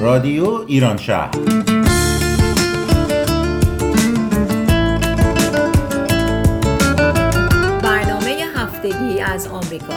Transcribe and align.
رادیو 0.00 0.64
ایران 0.66 0.96
شهر. 0.96 1.79
آمریکا. 9.70 9.94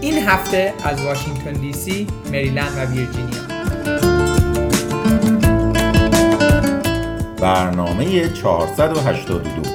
این 0.00 0.28
هفته 0.28 0.74
از 0.84 1.00
واشنگتن 1.00 1.52
دی 1.52 1.72
سی، 1.72 2.06
مریلند 2.26 2.72
و 2.76 2.80
ویرجینیا. 2.80 3.42
برنامه 7.40 8.28
482 8.28 9.70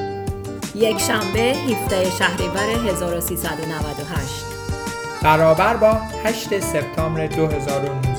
یک 0.76 0.98
شنبه 1.00 1.40
17 1.40 2.10
شهریور 2.10 2.90
1398 2.90 4.46
برابر 5.24 5.78
با 5.78 6.02
8 6.26 6.60
سپتامبر 6.60 7.28
2019 7.28 8.11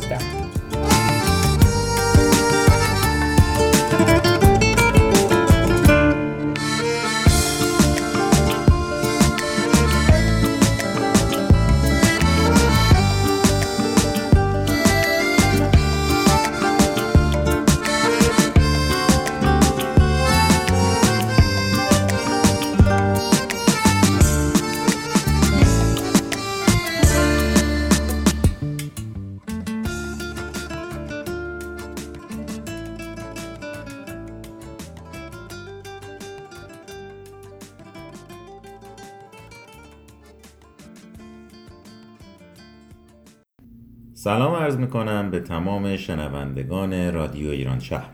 سلام 44.24 44.54
عرض 44.54 44.76
می‌کنم 44.76 45.30
به 45.30 45.40
تمام 45.40 45.96
شنوندگان 45.96 47.12
رادیو 47.12 47.50
ایران 47.50 47.78
شهر. 47.78 48.10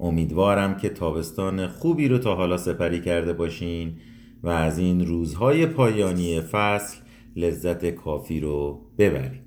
امیدوارم 0.00 0.76
که 0.76 0.88
تابستان 0.88 1.66
خوبی 1.66 2.08
رو 2.08 2.18
تا 2.18 2.34
حالا 2.34 2.56
سپری 2.56 3.00
کرده 3.00 3.32
باشین 3.32 3.94
و 4.42 4.48
از 4.48 4.78
این 4.78 5.06
روزهای 5.06 5.66
پایانی 5.66 6.40
فصل 6.40 6.96
لذت 7.36 7.90
کافی 7.90 8.40
رو 8.40 8.80
ببرید 8.98 9.42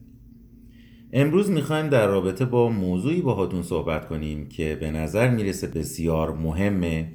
امروز 1.14 1.50
می‌خوایم 1.50 1.90
در 1.90 2.08
رابطه 2.08 2.46
با 2.46 2.70
موضوعی 2.70 3.22
باهاتون 3.22 3.64
صحبت 3.64 4.08
کنیم 4.08 4.50
که 4.50 4.78
به 4.82 4.92
نظر 4.92 5.30
می‌رسه 5.30 5.68
بسیار 5.68 6.34
مهمه 6.34 7.12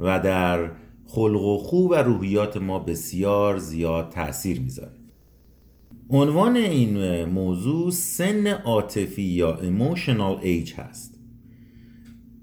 و 0.00 0.20
در 0.20 0.70
خلق 1.06 1.42
و 1.42 1.58
خوب 1.58 1.90
و 1.90 1.94
روحیات 1.94 2.56
ما 2.56 2.78
بسیار 2.78 3.58
زیاد 3.58 4.08
تاثیر 4.08 4.60
می‌ذاره. 4.60 4.93
عنوان 6.10 6.56
این 6.56 7.24
موضوع 7.24 7.90
سن 7.90 8.46
عاطفی 8.46 9.22
یا 9.22 9.58
emotional 9.62 10.44
age 10.44 10.72
هست. 10.78 11.14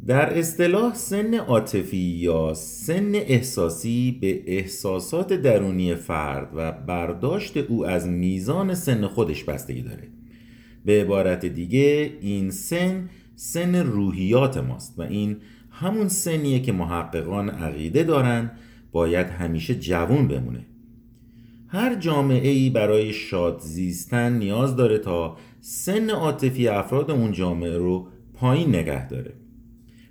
در 0.05 0.39
اصطلاح 0.39 0.93
سن 0.93 1.33
عاطفی 1.33 1.97
یا 1.97 2.53
سن 2.53 3.15
احساسی 3.15 4.17
به 4.21 4.43
احساسات 4.45 5.33
درونی 5.33 5.95
فرد 5.95 6.51
و 6.55 6.71
برداشت 6.71 7.57
او 7.57 7.85
از 7.85 8.07
میزان 8.07 8.73
سن 8.73 9.07
خودش 9.07 9.43
بستگی 9.43 9.81
داره. 9.81 10.07
به 10.85 11.01
عبارت 11.01 11.45
دیگه 11.45 12.11
این 12.21 12.51
سن 12.51 13.09
سن 13.35 13.75
روحیات 13.75 14.57
ماست 14.57 14.99
و 14.99 15.01
این 15.01 15.37
همون 15.71 16.07
سنیه 16.07 16.59
که 16.59 16.71
محققان 16.71 17.49
عقیده 17.49 18.03
دارن 18.03 18.51
باید 18.91 19.27
همیشه 19.27 19.75
جوون 19.75 20.27
بمونه. 20.27 20.65
هر 21.73 21.95
جامعه 21.95 22.49
ای 22.49 22.69
برای 22.69 23.13
شاد 23.13 23.59
زیستن 23.59 24.33
نیاز 24.33 24.75
داره 24.75 24.97
تا 24.97 25.37
سن 25.61 26.09
عاطفی 26.09 26.67
افراد 26.67 27.11
اون 27.11 27.31
جامعه 27.31 27.77
رو 27.77 28.07
پایین 28.33 28.69
نگه 28.69 29.07
داره. 29.07 29.33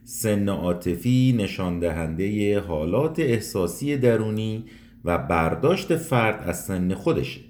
سن 0.05 0.49
عاطفی 0.49 1.35
نشان 1.39 1.79
دهنده 1.79 2.61
حالات 2.61 3.19
احساسی 3.19 3.97
درونی 3.97 4.65
و 5.05 5.19
برداشت 5.19 5.97
فرد 5.97 6.49
از 6.49 6.65
سن 6.65 6.95
خودشه. 6.95 7.41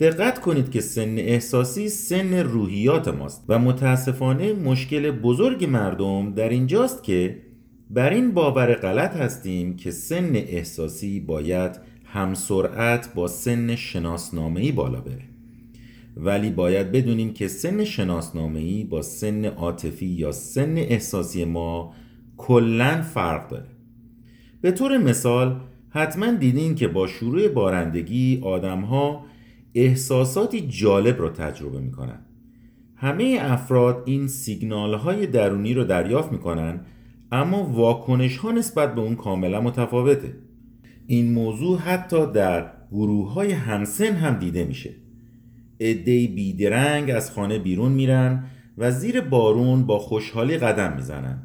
دقت 0.00 0.40
کنید 0.40 0.70
که 0.70 0.80
سن 0.80 1.18
احساسی 1.18 1.88
سن 1.88 2.34
روحیات 2.34 3.08
ماست 3.08 3.44
و 3.48 3.58
متاسفانه 3.58 4.52
مشکل 4.52 5.10
بزرگ 5.10 5.64
مردم 5.64 6.34
در 6.34 6.48
اینجاست 6.48 7.04
که 7.04 7.42
بر 7.90 8.10
این 8.10 8.32
باور 8.32 8.74
غلط 8.74 9.16
هستیم 9.16 9.76
که 9.76 9.90
سن 9.90 10.36
احساسی 10.36 11.20
باید 11.20 11.91
هم 12.12 12.34
سرعت 12.34 13.14
با 13.14 13.28
سن 13.28 13.76
شناسنامه‌ای 13.76 14.72
بالا 14.72 15.00
بره. 15.00 15.24
ولی 16.16 16.50
باید 16.50 16.92
بدونیم 16.92 17.32
که 17.32 17.48
سن 17.48 17.84
شناسنامه‌ای 17.84 18.84
با 18.84 19.02
سن 19.02 19.44
عاطفی 19.44 20.06
یا 20.06 20.32
سن 20.32 20.78
احساسی 20.78 21.44
ما 21.44 21.94
کلا 22.36 23.02
فرق 23.02 23.48
داره. 23.48 23.68
به 24.60 24.72
طور 24.72 24.98
مثال 24.98 25.60
حتما 25.90 26.32
دیدین 26.32 26.74
که 26.74 26.88
با 26.88 27.06
شروع 27.06 27.48
بارندگی 27.48 28.40
آدمها 28.42 29.24
احساساتی 29.74 30.60
جالب 30.60 31.18
رو 31.18 31.28
تجربه 31.28 31.80
می‌کنن. 31.80 32.18
همه 32.96 33.38
افراد 33.40 34.02
این 34.06 34.28
سیگنال 34.28 34.94
های 34.94 35.26
درونی 35.26 35.74
رو 35.74 35.84
دریافت 35.84 36.32
می‌کنن 36.32 36.80
اما 37.32 37.62
واکنش 37.62 38.36
ها 38.36 38.52
نسبت 38.52 38.94
به 38.94 39.00
اون 39.00 39.16
کاملا 39.16 39.60
متفاوته. 39.60 40.34
این 41.06 41.32
موضوع 41.32 41.78
حتی 41.78 42.32
در 42.32 42.72
گروه 42.92 43.32
های 43.32 43.52
همسن 43.52 44.14
هم 44.14 44.38
دیده 44.38 44.64
میشه. 44.64 44.90
عدهای 45.80 46.26
بیدرنگ 46.26 47.10
از 47.10 47.30
خانه 47.30 47.58
بیرون 47.58 47.92
میرن 47.92 48.44
و 48.78 48.90
زیر 48.90 49.20
بارون 49.20 49.86
با 49.86 49.98
خوشحالی 49.98 50.58
قدم 50.58 50.96
می‌زنن. 50.96 51.42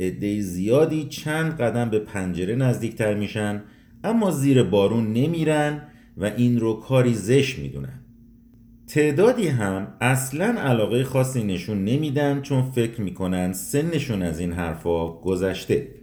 عده 0.00 0.40
زیادی 0.40 1.04
چند 1.04 1.60
قدم 1.60 1.90
به 1.90 1.98
پنجره 1.98 2.56
نزدیکتر 2.56 3.14
میشن 3.14 3.62
اما 4.04 4.30
زیر 4.30 4.62
بارون 4.62 5.12
نمیرن 5.12 5.82
و 6.16 6.24
این 6.24 6.60
رو 6.60 6.74
کاری 6.74 7.14
زش 7.14 7.58
می‌دونن. 7.58 8.00
تعدادی 8.86 9.48
هم 9.48 9.94
اصلا 10.00 10.44
علاقه 10.44 11.04
خاصی 11.04 11.44
نشون 11.44 11.84
نمیدن 11.84 12.42
چون 12.42 12.62
فکر 12.62 13.00
می‌کنن 13.00 13.52
سنشون 13.52 14.22
از 14.22 14.40
این 14.40 14.52
حرفا 14.52 15.20
گذشته. 15.20 15.97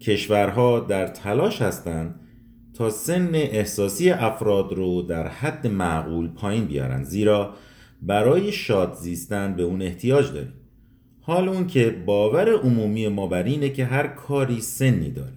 کشورها 0.00 0.80
در 0.80 1.06
تلاش 1.06 1.62
هستند 1.62 2.20
تا 2.74 2.90
سن 2.90 3.34
احساسی 3.34 4.10
افراد 4.10 4.72
رو 4.72 5.02
در 5.02 5.28
حد 5.28 5.66
معقول 5.66 6.28
پایین 6.28 6.64
بیارن 6.64 7.04
زیرا 7.04 7.54
برای 8.02 8.52
شاد 8.52 8.94
زیستن 8.94 9.54
به 9.54 9.62
اون 9.62 9.82
احتیاج 9.82 10.32
داریم. 10.32 10.52
حال 11.20 11.48
اون 11.48 11.66
که 11.66 11.90
باور 11.90 12.52
عمومی 12.52 13.08
ما 13.08 13.26
بر 13.26 13.42
اینه 13.42 13.68
که 13.68 13.84
هر 13.84 14.06
کاری 14.06 14.60
سنی 14.60 15.10
داره. 15.10 15.32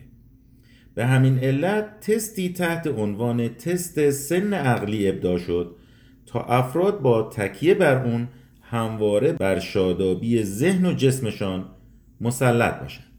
به 0.96 1.06
همین 1.06 1.40
علت 1.40 2.00
تستی 2.00 2.54
تحت 2.54 2.88
عنوان 2.88 3.48
تست 3.48 4.10
سن 4.10 4.54
عقلی 4.54 5.10
ابدا 5.10 5.38
شد 5.38 5.75
تا 6.25 6.40
افراد 6.40 7.02
با 7.02 7.24
تکیه 7.24 7.74
بر 7.74 8.06
اون 8.06 8.28
همواره 8.62 9.34
بر 9.34 9.60
شادابی 9.60 10.44
ذهن 10.44 10.86
و 10.86 10.94
جسمشان 10.94 11.66
مسلط 12.22 12.80
باشند 12.80 13.11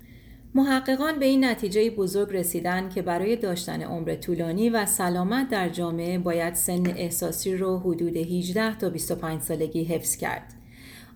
محققان 0.54 1.18
به 1.18 1.26
این 1.26 1.44
نتیجه 1.44 1.90
بزرگ 1.90 2.28
رسیدن 2.32 2.88
که 2.88 3.02
برای 3.02 3.36
داشتن 3.36 3.82
عمر 3.82 4.14
طولانی 4.14 4.70
و 4.70 4.86
سلامت 4.86 5.48
در 5.48 5.68
جامعه 5.68 6.18
باید 6.18 6.54
سن 6.54 6.86
احساسی 6.86 7.56
رو 7.56 7.78
حدود 7.78 8.16
18 8.16 8.78
تا 8.78 8.90
25 8.90 9.40
سالگی 9.40 9.84
حفظ 9.84 10.16
کرد. 10.16 10.54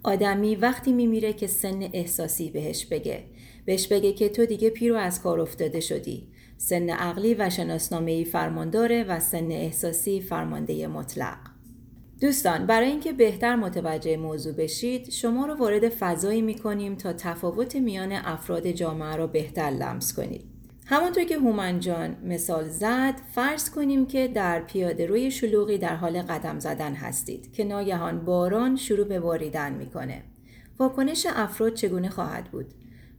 آدمی 0.03 0.57
وقتی 0.57 0.93
میمیره 0.93 1.33
که 1.33 1.47
سن 1.47 1.83
احساسی 1.93 2.51
بهش 2.51 2.87
بگه. 2.87 3.25
بهش 3.65 3.87
بگه 3.87 4.13
که 4.13 4.29
تو 4.29 4.47
دیگه 4.47 4.71
پیرو 4.71 4.97
از 4.97 5.23
کار 5.23 5.41
افتاده 5.41 5.81
شدی. 5.81 6.29
سن 6.57 6.91
عقلی 6.91 7.35
و 7.35 7.51
شناسنامه‌ای 7.51 8.25
فرمانداره 8.25 9.05
و 9.05 9.21
سن 9.21 9.51
احساسی 9.51 10.21
فرمانده 10.21 10.87
مطلق. 10.87 11.56
دوستان 12.21 12.67
برای 12.67 12.89
اینکه 12.89 13.13
بهتر 13.13 13.57
متوجه 13.57 14.17
موضوع 14.17 14.53
بشید 14.53 15.11
شما 15.11 15.47
رو 15.47 15.55
وارد 15.55 15.89
فضایی 15.89 16.43
می 16.43 16.55
کنیم 16.55 16.95
تا 16.95 17.13
تفاوت 17.13 17.77
میان 17.77 18.13
افراد 18.13 18.71
جامعه 18.71 19.17
را 19.17 19.27
بهتر 19.27 19.71
لمس 19.71 20.15
کنید. 20.15 20.45
همونطور 20.87 21.25
که 21.25 21.39
هومنجان 21.39 22.17
مثال 22.25 22.69
زد 22.69 23.15
فرض 23.35 23.71
کنیم 23.71 24.07
که 24.07 24.29
در 24.29 24.61
پیاده 24.61 25.07
روی 25.07 25.31
شلوغی 25.31 25.79
در 25.79 25.97
حال 25.97 26.23
قدم 26.23 26.59
زدن 26.59 26.95
هستید 26.95 27.53
که 27.53 27.65
ناگهان 27.65 28.25
باران 28.25 28.77
شروع 28.77 29.07
به 29.07 29.21
باریدن 29.21 29.73
می‌کنه. 29.73 30.23
واکنش 30.79 31.27
افراد 31.31 31.75
چگونه 31.75 32.09
خواهد 32.09 32.45
بود؟ 32.45 32.67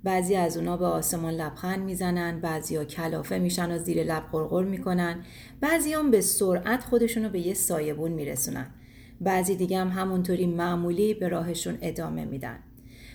بعضی 0.04 0.36
از 0.36 0.58
اونا 0.58 0.78
به 0.78 0.86
آسمان 0.86 1.34
لبخند 1.34 1.80
می‌زنن 1.80 2.42
ها 2.44 2.84
کلافه 2.86 3.40
میشن 3.40 3.72
و 3.72 3.78
زیر 3.78 4.04
لب 4.04 4.24
قرقر 4.32 4.64
می‌کنن 4.64 5.24
بعضی 5.62 5.94
هم 5.94 6.12
به 6.12 6.22
سرعت 6.22 6.84
خودشونو 6.84 7.30
به 7.30 7.40
یه 7.40 7.54
سایبون 7.54 8.12
میرسونن. 8.12 8.68
بعضی 9.22 9.56
دیگه 9.56 9.78
هم 9.78 9.90
همونطوری 9.90 10.46
معمولی 10.46 11.14
به 11.14 11.28
راهشون 11.28 11.78
ادامه 11.82 12.26
میدن 12.26 12.60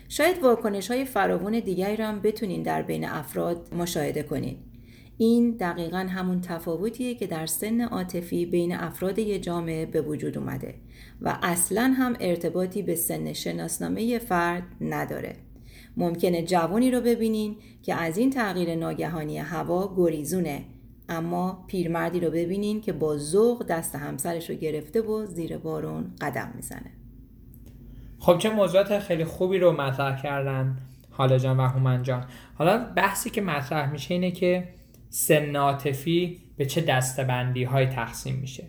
شاید 0.08 0.42
واکنش 0.42 0.90
های 0.90 1.04
فراوون 1.04 1.60
دیگری 1.60 1.96
را 1.96 2.06
هم 2.06 2.20
بتونین 2.20 2.62
در 2.62 2.82
بین 2.82 3.04
افراد 3.04 3.74
مشاهده 3.74 4.22
کنین. 4.22 4.56
این 5.18 5.50
دقیقا 5.50 5.98
همون 5.98 6.40
تفاوتیه 6.40 7.14
که 7.14 7.26
در 7.26 7.46
سن 7.46 7.80
عاطفی 7.80 8.46
بین 8.46 8.74
افراد 8.74 9.18
یه 9.18 9.38
جامعه 9.38 9.86
به 9.86 10.02
وجود 10.02 10.38
اومده 10.38 10.74
و 11.20 11.38
اصلا 11.42 11.94
هم 11.98 12.16
ارتباطی 12.20 12.82
به 12.82 12.94
سن 12.94 13.32
شناسنامه 13.32 14.18
فرد 14.18 14.62
نداره. 14.80 15.36
ممکنه 15.96 16.42
جوانی 16.42 16.90
رو 16.90 17.00
ببینین 17.00 17.56
که 17.82 17.94
از 17.94 18.18
این 18.18 18.30
تغییر 18.30 18.74
ناگهانی 18.74 19.38
هوا 19.38 19.94
گریزونه 19.96 20.64
اما 21.08 21.64
پیرمردی 21.66 22.20
رو 22.20 22.30
ببینین 22.30 22.80
که 22.80 22.92
با 22.92 23.18
ذوق 23.18 23.66
دست 23.66 23.94
همسرش 23.94 24.50
رو 24.50 24.56
گرفته 24.56 25.00
و 25.02 25.26
زیر 25.26 25.58
بارون 25.58 26.04
قدم 26.20 26.52
می‌زنه. 26.54 26.90
خب 28.18 28.38
چه 28.38 28.50
موضوعات 28.50 28.98
خیلی 28.98 29.24
خوبی 29.24 29.58
رو 29.58 29.72
مطرح 29.72 30.22
کردن 30.22 30.76
حالا 31.10 31.38
جان 31.38 31.56
و 31.56 31.68
هومن 31.68 32.02
جان. 32.02 32.24
حالا 32.54 32.78
بحثی 32.96 33.30
که 33.30 33.40
مطرح 33.40 33.92
میشه 33.92 34.14
اینه 34.14 34.30
که 34.30 34.68
سن 35.08 35.56
عاطفی 35.56 36.40
به 36.56 36.66
چه 36.66 36.80
دستبندی 36.80 37.64
های 37.64 37.86
تقسیم 37.86 38.34
میشه. 38.34 38.64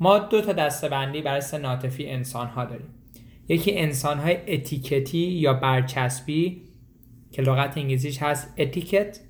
ما 0.00 0.18
دو 0.18 0.40
تا 0.40 0.52
دستبندی 0.52 1.22
برای 1.22 1.40
سن 1.40 1.64
عاطفی 1.64 2.06
انسان 2.06 2.46
ها 2.46 2.64
داریم. 2.64 2.88
یکی 3.48 3.78
انسان 3.78 4.18
های 4.18 4.54
اتیکتی 4.54 5.18
یا 5.18 5.54
برچسبی 5.54 6.62
که 7.32 7.42
لغت 7.42 7.78
انگلیسیش 7.78 8.22
هست 8.22 8.54
اتیکت. 8.58 9.20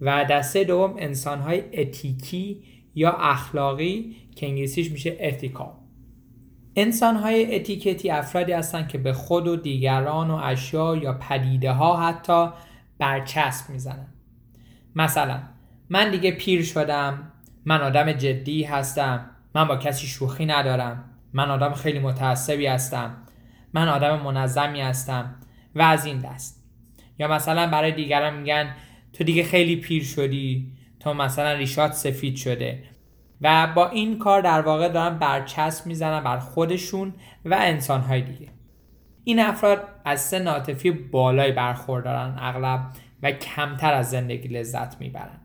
و 0.00 0.24
دسته 0.24 0.64
دوم 0.64 0.94
انسان 0.98 1.40
های 1.40 1.80
اتیکی 1.80 2.62
یا 2.94 3.12
اخلاقی 3.12 4.16
که 4.36 4.46
انگلیسیش 4.46 4.90
میشه 4.90 5.16
اتیکال 5.20 5.72
انسان 6.76 7.16
های 7.16 7.56
اتیکتی 7.56 8.10
افرادی 8.10 8.52
هستند 8.52 8.88
که 8.88 8.98
به 8.98 9.12
خود 9.12 9.46
و 9.48 9.56
دیگران 9.56 10.30
و 10.30 10.34
اشیا 10.34 10.96
یا 10.96 11.12
پدیده 11.12 11.72
ها 11.72 11.96
حتی 11.96 12.48
برچسب 12.98 13.70
می‌زنن 13.70 14.06
مثلا 14.96 15.42
من 15.88 16.10
دیگه 16.10 16.30
پیر 16.30 16.62
شدم 16.64 17.32
من 17.64 17.80
آدم 17.80 18.12
جدی 18.12 18.62
هستم 18.62 19.30
من 19.54 19.68
با 19.68 19.76
کسی 19.76 20.06
شوخی 20.06 20.46
ندارم 20.46 21.04
من 21.32 21.50
آدم 21.50 21.72
خیلی 21.72 21.98
متعصبی 21.98 22.66
هستم 22.66 23.16
من 23.72 23.88
آدم 23.88 24.20
منظمی 24.20 24.80
هستم 24.80 25.34
و 25.74 25.82
از 25.82 26.06
این 26.06 26.18
دست. 26.18 26.64
یا 27.18 27.28
مثلا 27.28 27.66
برای 27.66 27.92
دیگران 27.92 28.36
میگن 28.36 28.74
تو 29.14 29.24
دیگه 29.24 29.44
خیلی 29.44 29.76
پیر 29.76 30.04
شدی. 30.04 30.72
تو 31.00 31.14
مثلا 31.14 31.52
ریشات 31.52 31.92
سفید 31.92 32.36
شده. 32.36 32.82
و 33.40 33.72
با 33.74 33.88
این 33.88 34.18
کار 34.18 34.40
در 34.40 34.60
واقع 34.60 34.88
دارن 34.88 35.18
برچسب 35.18 35.86
می‌زنن 35.86 36.24
بر 36.24 36.38
خودشون 36.38 37.14
و 37.44 37.54
انسانهای 37.60 38.22
دیگه. 38.22 38.48
این 39.24 39.40
افراد 39.40 39.88
از 40.04 40.20
سن 40.20 40.48
عاطفی 40.48 40.90
بالایی 40.90 41.52
برخوردارن 41.52 42.36
اغلب 42.38 42.80
و 43.22 43.32
کمتر 43.32 43.94
از 43.94 44.10
زندگی 44.10 44.48
لذت 44.48 45.00
می‌برن. 45.00 45.40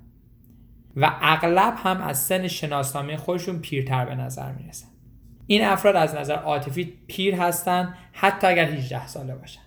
و 0.95 1.18
اغلب 1.22 1.74
هم 1.77 2.01
از 2.01 2.19
سن 2.19 2.48
شناسنامه 2.48 3.18
خودشون 3.18 3.60
پیرتر 3.60 4.06
به 4.06 4.15
نظر 4.15 4.51
می‌رسن. 4.51 4.88
این 5.48 5.65
افراد 5.65 5.95
از 5.95 6.15
نظر 6.15 6.36
عاطفی 6.36 6.94
پیر 7.07 7.36
هستن 7.36 7.94
حتی 8.12 8.48
اگر 8.48 8.65
18 8.65 9.07
ساله 9.07 9.36
باشن. 9.36 9.62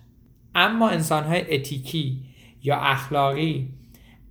اما 0.55 0.89
انسانهای 0.89 1.55
اتیکی 1.55 2.23
یا 2.63 2.75
اخلاقی 2.75 3.69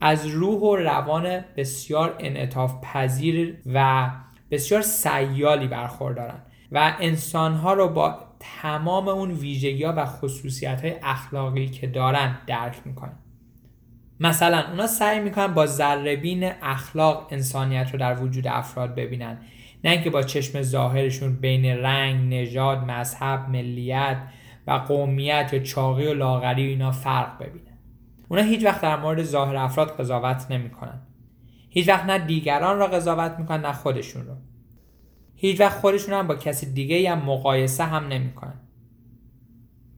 از 0.05 0.27
روح 0.27 0.61
و 0.61 0.77
روان 0.77 1.45
بسیار 1.57 2.17
انعطاف 2.19 2.75
پذیر 2.83 3.59
و 3.67 4.11
بسیار 4.51 4.83
سیالی 4.83 5.67
برخوردارن 5.67 6.43
و 6.73 6.97
انسانها 7.01 7.73
رو 7.73 7.89
با 7.89 8.19
تمام 8.41 9.09
اون 9.09 9.31
ویژگی 9.31 9.85
و 9.85 10.05
خصوصیت 10.05 10.85
های 10.85 10.95
اخلاقی 11.03 11.67
که 11.67 11.87
دارن 11.87 12.39
درک 12.47 12.77
می‌کنن. 12.85 13.19
مثلا 14.21 14.71
اونا 14.71 14.87
سعی 14.87 15.21
می‌کنن 15.21 15.55
با 15.55 15.67
ذربین 15.67 16.53
اخلاق 16.63 17.29
انسانیت 17.31 17.91
رو 17.93 17.99
در 17.99 18.23
وجود 18.23 18.47
افراد 18.47 18.95
ببینن. 18.95 19.39
نه 19.85 19.91
اینکه 19.91 20.11
با 20.11 20.23
چشم 20.23 20.63
ظاهرشون 20.63 21.37
بین 21.37 21.67
رنگ، 21.67 22.35
نژاد، 22.35 22.79
مذهب، 22.79 23.49
ملیت 23.49 24.23
و 24.67 24.73
قومیت 24.73 25.51
یا 25.53 25.59
چاقی 25.59 26.07
و 26.07 26.15
لاغری 26.15 26.67
و 26.67 26.69
اینا 26.69 26.91
فرق 26.91 27.39
ببینن. 27.39 27.72
اونا 28.33 28.45
هیچ 28.45 28.65
وقت 28.65 28.81
در 28.81 28.97
مورد 28.97 29.23
ظاهر 29.23 29.57
افراد 29.57 29.97
قضاوت 30.01 30.47
نمی‌کنن. 30.51 31.01
هیچ 31.69 31.89
وقت 31.89 32.05
نه 32.05 32.19
دیگران 32.19 32.79
را 32.79 32.87
قضاوت 32.87 33.39
می‌کنن 33.39 33.61
نه 33.61 33.73
خودشون 33.73 34.27
رو. 34.27 34.35
هیچ 35.35 35.61
وقت 35.61 35.79
خودشون 35.79 36.15
هم 36.15 36.27
با 36.27 36.35
کسی 36.35 36.73
دیگه 36.73 36.97
یا 36.97 37.17
مقایسه 37.17 37.85
هم 37.85 38.09
نمی‌کنن. 38.09 38.61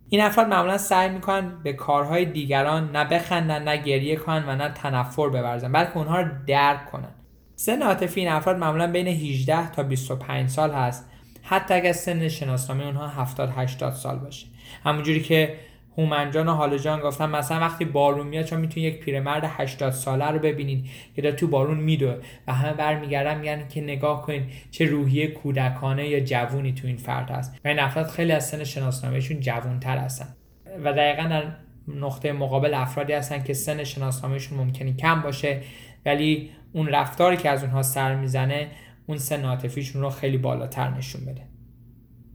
این 0.09 0.21
افراد 0.21 0.49
معمولا 0.49 0.79
سعی 0.79 1.11
می‌کنن 1.11 1.63
به 1.63 1.73
کارهای 1.73 2.25
دیگران 2.25 2.97
نه 2.97 3.05
بخندن 3.05 3.63
نه 3.63 3.77
گریه 3.77 4.17
کنن 4.17 4.45
و 4.49 4.57
نه 4.57 4.69
تنفر 4.69 5.29
ببرزن 5.29 5.73
بلکه 5.73 5.97
اونها 5.97 6.21
رو 6.21 6.29
درک 6.47 6.91
کنن. 6.91 7.15
سن 7.57 7.83
عاطفی 7.83 8.21
این 8.21 8.29
افراد 8.29 8.59
معمولا 8.59 8.93
بین 8.93 9.07
18 9.07 9.71
تا 9.71 9.83
25 9.83 10.49
سال 10.49 10.71
هست. 10.73 11.11
حتی 11.43 11.75
اگر 11.75 11.93
سن 11.93 12.29
شناسنامه 12.29 12.85
اونها 12.85 13.09
70 13.09 13.53
80 13.57 13.93
سال 13.93 14.19
باشه. 14.19 14.47
همونجوری 14.85 15.23
که 15.23 15.59
هومنجان 15.99 16.49
و 16.49 16.53
حالجان 16.53 17.01
گفتن 17.01 17.31
مثلا 17.31 17.61
وقتی 17.61 17.85
بارون 17.85 18.27
میاد 18.27 18.45
چون 18.45 18.61
می‌تونید 18.61 18.95
یک 18.95 19.01
پیرمرد 19.01 19.45
80 19.47 19.93
ساله 19.93 20.27
رو 20.27 20.39
ببینید 20.39 20.87
که 21.17 21.23
داره 21.23 21.35
تو 21.35 21.47
بارون 21.47 21.79
میدوه 21.79 22.17
و 22.47 22.53
همه 22.53 22.73
برمیگردن 22.73 23.39
میگن 23.39 23.69
که 23.69 23.81
نگاه 23.81 24.23
کنید 24.23 24.43
چه 24.71 24.85
روحیه 24.85 25.27
کودکانه 25.27 26.09
یا 26.09 26.21
جوونی 26.21 26.73
تو 26.73 26.87
این 26.87 26.97
فرد 26.97 27.31
هست. 27.31 27.61
و 27.65 27.69
این 27.69 27.79
افراد 27.79 28.07
خیلی 28.07 28.33
از 28.33 28.49
سن 28.49 28.65
شناسنامهشون 28.65 29.41
جوونتر 29.41 29.99
هستن. 29.99 30.37
و 30.85 30.93
دقیقا 30.93 31.29
در 31.29 31.45
نقطه 31.89 32.33
مقابل 32.33 32.75
افرادی 32.75 33.13
هستن 33.13 33.43
که 33.43 33.55
سن 33.55 33.85
شناسنامهشون 33.85 34.59
ممکنی 34.59 34.95
کم 34.95 35.23
باشه 35.23 35.61
ولی 36.07 36.51
اون 36.73 36.89
رفتاری 36.89 37.37
که 37.37 37.51
از 37.51 37.63
اونها 37.63 37.83
سر 37.83 38.17
می‌زنه 38.17 38.69
اون 39.07 39.19
سن 39.19 39.45
عاطفیشون 39.45 40.03
رو 40.03 40.11
خیلی 40.11 40.39
بالاتر 40.39 40.91
نشون 40.91 41.25
بده. 41.25 41.43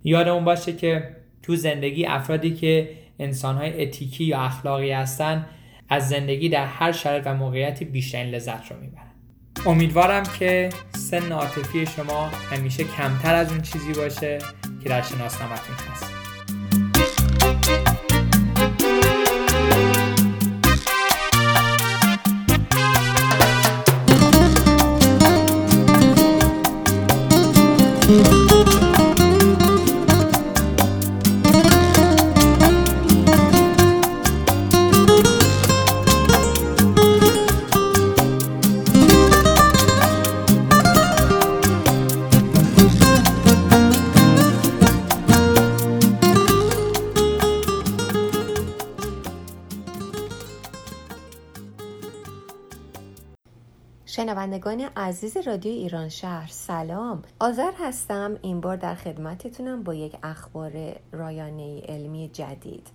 یادمون 0.04 0.46
باشه 0.46 0.74
که 0.74 1.16
تو 1.44 1.56
زندگی 1.56 2.06
افرادی 2.06 2.54
که 2.54 2.90
انسانهای 3.20 3.84
اتیکی 3.84 4.24
یا 4.24 4.42
اخلاقی 4.42 4.92
هستن 4.92 5.46
از 5.90 6.10
زندگی 6.10 6.50
در 6.50 6.66
هر 6.66 6.92
شرایط 6.92 7.24
و 7.28 7.34
موقعیتی 7.34 7.86
بیشترین 7.86 8.36
لذت 8.36 8.72
رو 8.72 8.80
می‌برن. 8.80 9.12
امیدوارم 9.66 10.24
که 10.40 10.70
سن 10.96 11.32
عاطفی 11.32 11.86
شما 11.86 12.28
همیشه 12.28 12.84
کمتر 12.84 13.36
از 13.36 13.52
اون 13.52 13.62
چیزی 13.62 13.94
باشه 13.94 14.40
که 14.84 14.90
در 14.90 15.02
شناسنامتون 15.02 15.76
هست. 15.92 16.10
شنوندگان 54.70 54.92
عزیز 55.04 55.38
رادیو 55.38 55.72
ایران 55.72 56.10
شهر 56.10 56.48
سلام 56.48 57.24
آذر 57.40 57.72
هستم 57.80 58.38
این 58.42 58.62
بار 58.62 58.76
در 58.76 58.96
خدمتتونم 58.96 59.84
با 59.84 59.94
یک 59.94 60.16
اخبار 60.24 60.96
رایانه 61.12 61.82
علمی 61.82 62.30
جدید 62.34 62.88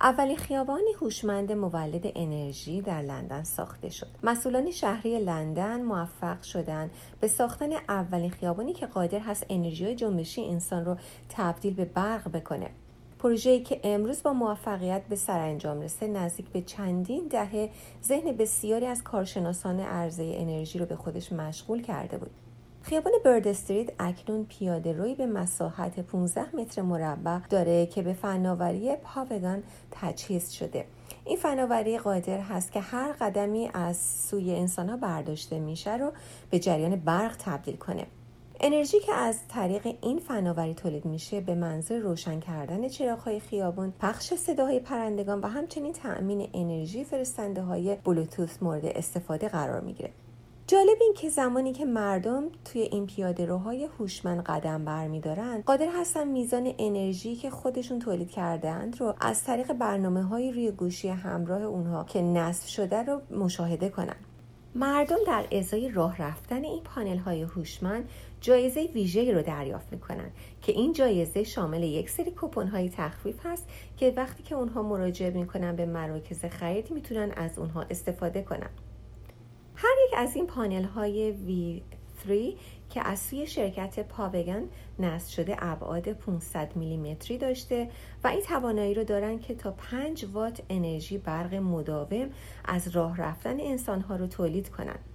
اولین 0.00 0.36
خیابان 0.36 0.82
هوشمند 1.00 1.52
مولد 1.52 2.12
انرژی 2.14 2.80
در 2.80 3.02
لندن 3.02 3.42
ساخته 3.42 3.88
شد. 3.88 4.06
مسئولان 4.22 4.70
شهری 4.70 5.18
لندن 5.18 5.82
موفق 5.82 6.42
شدند 6.42 6.90
به 7.20 7.28
ساختن 7.28 7.72
اولین 7.88 8.30
خیابانی 8.30 8.72
که 8.72 8.86
قادر 8.86 9.18
هست 9.18 9.46
انرژی 9.50 9.94
جنبشی 9.94 10.44
انسان 10.44 10.84
رو 10.84 10.96
تبدیل 11.28 11.74
به 11.74 11.84
برق 11.84 12.32
بکنه. 12.32 12.70
پروژه‌ای 13.24 13.60
که 13.60 13.80
امروز 13.84 14.22
با 14.22 14.32
موفقیت 14.32 15.02
به 15.08 15.16
سرانجام 15.16 15.80
رسه 15.80 16.06
نزدیک 16.06 16.48
به 16.48 16.62
چندین 16.62 17.28
دهه 17.28 17.70
ذهن 18.04 18.32
بسیاری 18.32 18.86
از 18.86 19.02
کارشناسان 19.02 19.80
عرضه 19.80 20.34
انرژی 20.36 20.78
رو 20.78 20.86
به 20.86 20.96
خودش 20.96 21.32
مشغول 21.32 21.82
کرده 21.82 22.18
بود. 22.18 22.30
خیابان 22.82 23.12
برد 23.24 23.48
استریت 23.48 23.90
اکنون 23.98 24.44
پیاده 24.44 24.92
روی 24.92 25.14
به 25.14 25.26
مساحت 25.26 26.00
15 26.00 26.56
متر 26.56 26.82
مربع 26.82 27.38
داره 27.50 27.86
که 27.86 28.02
به 28.02 28.12
فناوری 28.12 28.96
پاوگان 28.96 29.62
تجهیز 29.90 30.50
شده. 30.50 30.84
این 31.24 31.36
فناوری 31.36 31.98
قادر 31.98 32.38
هست 32.38 32.72
که 32.72 32.80
هر 32.80 33.12
قدمی 33.12 33.70
از 33.74 33.96
سوی 33.96 34.54
انسان 34.54 34.88
ها 34.88 34.96
برداشته 34.96 35.58
میشه 35.58 35.96
رو 35.96 36.12
به 36.50 36.58
جریان 36.58 36.96
برق 36.96 37.36
تبدیل 37.38 37.76
کنه. 37.76 38.06
انرژی 38.60 39.00
که 39.00 39.12
از 39.12 39.48
طریق 39.48 39.96
این 40.00 40.18
فناوری 40.18 40.74
تولید 40.74 41.04
میشه 41.04 41.40
به 41.40 41.54
منظور 41.54 41.98
روشن 41.98 42.40
کردن 42.40 42.88
چراغهای 42.88 43.40
خیابان 43.40 43.92
پخش 44.00 44.34
صداهای 44.34 44.80
پرندگان 44.80 45.40
و 45.40 45.46
همچنین 45.46 45.92
تأمین 45.92 46.48
انرژی 46.54 47.04
فرستنده 47.04 47.62
های 47.62 47.96
بلوتوث 48.04 48.62
مورد 48.62 48.84
استفاده 48.84 49.48
قرار 49.48 49.80
می‌گیره. 49.80 50.10
جالب 50.66 50.98
این 51.00 51.14
که 51.16 51.28
زمانی 51.28 51.72
که 51.72 51.84
مردم 51.84 52.44
توی 52.64 52.80
این 52.80 53.06
پیاده 53.06 53.46
روهای 53.46 53.88
هوشمند 53.98 54.42
قدم 54.42 54.84
برمیدارن 54.84 55.62
قادر 55.66 55.88
هستن 56.00 56.28
میزان 56.28 56.74
انرژی 56.78 57.36
که 57.36 57.50
خودشون 57.50 57.98
تولید 57.98 58.30
کردهاند 58.30 59.00
رو 59.00 59.14
از 59.20 59.44
طریق 59.44 59.72
برنامه 59.72 60.22
های 60.22 60.52
روی 60.52 60.70
گوشی 60.70 61.08
همراه 61.08 61.62
اونها 61.62 62.04
که 62.04 62.22
نصب 62.22 62.66
شده 62.66 63.02
رو 63.02 63.20
مشاهده 63.30 63.88
کنن. 63.88 64.16
مردم 64.74 65.16
در 65.26 65.44
ازای 65.52 65.88
راه 65.88 66.22
رفتن 66.22 66.64
این 66.64 66.82
پانل 66.82 67.18
های 67.18 67.42
هوشمند 67.42 68.08
جایزه 68.44 68.88
ویژه 68.94 69.32
رو 69.32 69.42
دریافت 69.42 69.92
می‌کنن 69.92 70.30
که 70.62 70.72
این 70.72 70.92
جایزه 70.92 71.44
شامل 71.44 71.82
یک 71.82 72.10
سری 72.10 72.30
کوپن 72.30 72.68
های 72.68 72.88
تخفیف 72.88 73.46
هست 73.46 73.68
که 73.96 74.12
وقتی 74.16 74.42
که 74.42 74.54
اونها 74.54 74.82
مراجعه 74.82 75.30
می‌کنن 75.30 75.76
به 75.76 75.86
مراکز 75.86 76.44
خرید 76.44 76.90
می‌تونن 76.90 77.32
از 77.36 77.58
اونها 77.58 77.82
استفاده 77.90 78.42
کنن 78.42 78.70
هر 79.74 79.94
یک 80.06 80.14
از 80.16 80.36
این 80.36 80.46
پانل 80.46 80.84
های 80.84 81.34
V3 81.34 82.30
که 82.90 83.08
از 83.08 83.18
سوی 83.18 83.46
شرکت 83.46 84.08
Pavegen 84.08 84.62
نصب 84.98 85.28
شده 85.28 85.56
ابعاد 85.58 86.12
500 86.12 86.76
میلیمتری 86.76 87.38
داشته 87.38 87.90
و 88.24 88.28
این 88.28 88.40
توانایی 88.40 88.94
رو 88.94 89.04
دارن 89.04 89.38
که 89.38 89.54
تا 89.54 89.70
5 89.70 90.26
وات 90.32 90.62
انرژی 90.70 91.18
برق 91.18 91.54
مداوم 91.54 92.30
از 92.64 92.88
راه 92.88 93.16
رفتن 93.16 93.60
انسانها 93.60 94.16
رو 94.16 94.26
تولید 94.26 94.68
کنند. 94.68 95.13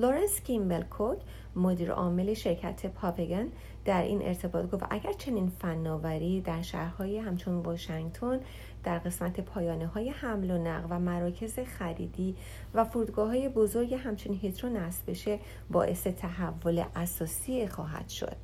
لورنس 0.00 0.40
کیمبل 0.40 0.82
کوک 0.82 1.18
مدیر 1.56 1.92
عامل 1.92 2.34
شرکت 2.34 2.86
Pavegen 2.86 3.46
در 3.84 4.02
این 4.02 4.22
ارتباط 4.22 4.70
گفت 4.70 4.84
اگر 4.90 5.12
چنین 5.12 5.48
فناوری 5.48 6.40
در 6.40 6.62
شهرهای 6.62 7.18
همچون 7.18 7.54
واشنگتن 7.54 8.40
در 8.84 8.98
قسمت 8.98 9.40
پایانه 9.40 9.86
های 9.86 10.08
حمل 10.08 10.50
و 10.50 10.58
نقل 10.58 10.86
و 10.90 10.98
مراکز 10.98 11.58
خریدی 11.58 12.36
و 12.74 12.84
فرودگاه 12.84 13.28
های 13.28 13.48
بزرگ 13.48 13.94
همچنین 13.94 14.38
هیترو 14.38 14.70
نصب 14.70 15.10
بشه 15.10 15.38
باعث 15.70 16.06
تحول 16.06 16.84
اساسی 16.96 17.66
خواهد 17.66 18.08
شد. 18.08 18.36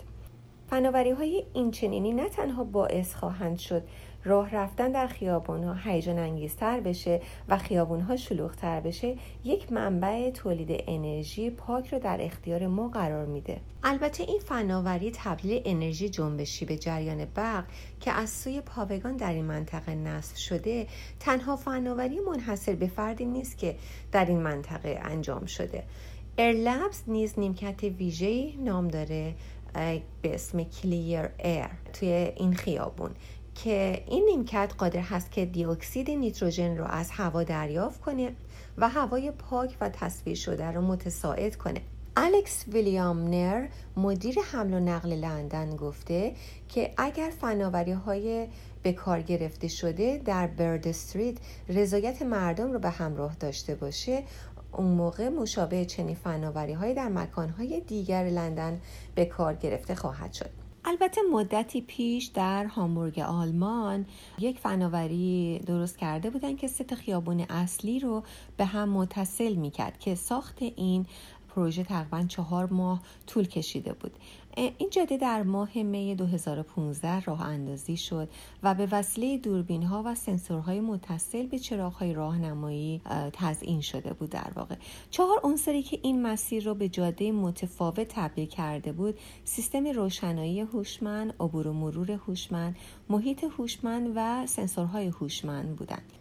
فناوری 0.70 1.10
های 1.10 1.44
این 1.54 1.70
چنینی 1.70 2.12
نه 2.12 2.28
تنها 2.28 2.64
باعث 2.64 3.14
خواهند 3.14 3.58
شد 3.58 3.82
راه 4.26 4.50
رفتن 4.50 4.92
در 4.92 5.06
خیابان 5.06 5.64
ها 5.64 5.74
هیجان 5.74 6.18
انگیزتر 6.18 6.80
بشه 6.80 7.20
و 7.48 7.58
خیابون 7.58 8.00
ها 8.00 8.16
شلوغتر 8.16 8.80
بشه 8.80 9.16
یک 9.44 9.72
منبع 9.72 10.30
تولید 10.30 10.84
انرژی 10.86 11.50
پاک 11.50 11.92
رو 11.92 11.98
در 11.98 12.18
اختیار 12.20 12.66
ما 12.66 12.88
قرار 12.88 13.26
میده. 13.26 13.60
البته 13.82 14.22
این 14.22 14.38
فناوری 14.38 15.10
تبدیل 15.14 15.62
انرژی 15.64 16.08
جنبشی 16.08 16.64
به 16.64 16.76
جریان 16.76 17.24
برق 17.24 17.64
که 18.00 18.12
از 18.12 18.30
سوی 18.30 18.60
پاوگان 18.60 19.16
در 19.16 19.32
این 19.32 19.44
منطقه 19.44 19.94
نصب 19.94 20.36
شده 20.36 20.86
تنها 21.20 21.56
فناوری 21.56 22.20
منحصر 22.20 22.74
به 22.74 22.86
فردی 22.86 23.24
نیست 23.24 23.58
که 23.58 23.76
در 24.12 24.24
این 24.24 24.38
منطقه 24.38 25.00
انجام 25.02 25.46
شده. 25.46 25.84
Airlabs 26.38 27.02
نیز 27.06 27.34
نیمکت 27.38 27.82
ویژه‌ای 27.82 28.56
نام 28.56 28.88
داره 28.88 29.34
به 30.22 30.34
اسم 30.34 30.64
Clear 30.64 31.28
Air 31.38 31.68
توی 31.92 32.08
این 32.36 32.54
خیابون. 32.54 33.10
که 33.64 34.02
این 34.06 34.24
نیمکت 34.24 34.72
قادر 34.78 35.00
هست 35.00 35.32
که 35.32 35.46
دیوکسید 35.46 36.10
نیتروژن 36.10 36.76
رو 36.76 36.84
از 36.84 37.10
هوا 37.10 37.42
دریافت 37.42 38.00
کنه 38.00 38.32
و 38.78 38.88
هوای 38.88 39.30
پاک 39.30 39.76
و 39.80 39.88
تصفیه 39.88 40.34
شده 40.34 40.70
رو 40.70 40.80
متساعد 40.80 41.56
کنه. 41.56 41.80
الکس 42.16 42.64
ویلیامز 42.68 43.68
مدیر 43.96 44.36
حمل 44.52 44.74
و 44.74 44.80
نقل 44.80 45.12
لندن 45.12 45.76
گفته 45.76 46.34
که 46.68 46.94
اگر 46.96 47.30
فناوری 47.40 47.92
های 47.92 48.48
به 48.82 48.92
کار 48.92 49.22
گرفته 49.22 49.68
شده 49.68 50.22
در 50.24 50.46
برد 50.46 50.88
استریت 50.88 51.36
رضایت 51.68 52.22
مردم 52.22 52.72
رو 52.72 52.78
به 52.78 52.90
همراه 52.90 53.36
داشته 53.40 53.74
باشه 53.74 54.22
اون 54.72 54.86
موقع 54.86 55.28
مشابه 55.28 55.84
چنین 55.84 56.14
فناوری 56.14 56.72
های 56.72 56.94
در 56.94 57.08
مکان 57.08 57.48
های 57.48 57.80
دیگر 57.80 58.24
لندن 58.24 58.80
به 59.14 59.24
کار 59.24 59.54
گرفته 59.54 59.94
خواهد 59.94 60.32
شد. 60.32 60.65
البته 60.88 61.20
مدتی 61.32 61.80
پیش 61.80 62.26
در 62.26 62.64
هامبورگ 62.64 63.18
آلمان 63.18 64.06
یک 64.38 64.58
فناوری 64.58 65.60
درست 65.66 65.98
کرده 65.98 66.30
بودن 66.30 66.56
که 66.56 66.68
ست 66.68 66.94
خیابون 66.94 67.40
اصلی 67.40 68.00
رو 68.00 68.22
به 68.56 68.64
هم 68.64 68.88
متصل 68.88 69.54
می‌کرد 69.54 69.98
که 69.98 70.14
ساخت 70.14 70.62
این 70.62 71.06
پروژه 71.56 71.84
تقریبا 71.84 72.24
چهار 72.28 72.66
ماه 72.66 73.02
طول 73.26 73.44
کشیده 73.44 73.92
بود. 73.92 74.12
این 74.56 74.90
جاده 74.90 75.16
در 75.16 75.42
ماه 75.42 75.78
می 75.78 76.14
2015 76.14 77.20
راه 77.20 77.42
اندازی 77.42 77.96
شد 77.96 78.28
و 78.62 78.74
به 78.74 78.88
وسیله 78.92 79.38
دوربین 79.38 79.82
ها 79.82 80.02
و 80.06 80.14
سنسورهای 80.14 80.80
متصل 80.80 81.46
به 81.46 81.58
چراغ 81.58 81.92
های 81.92 82.14
راهنمایی 82.14 83.00
تزیین 83.32 83.80
شده 83.80 84.12
بود 84.12 84.30
در 84.30 84.52
واقع. 84.56 84.74
چهار 85.10 85.40
عنصری 85.44 85.82
که 85.82 85.98
این 86.02 86.22
مسیر 86.22 86.64
را 86.64 86.74
به 86.74 86.88
جاده 86.88 87.32
متفاوت 87.32 88.08
تبدیل 88.08 88.46
کرده 88.46 88.92
بود 88.92 89.18
سیستم 89.44 89.86
روشنایی 89.86 90.60
هوشمند 90.60 91.34
عبور 91.40 91.66
و 91.66 91.72
مرور 91.72 92.10
هوشمند 92.10 92.76
محیط 93.08 93.44
هوشمند 93.58 94.12
و 94.16 94.46
سنسورهای 94.46 95.06
هوشمند 95.06 95.76
بودند. 95.76 96.15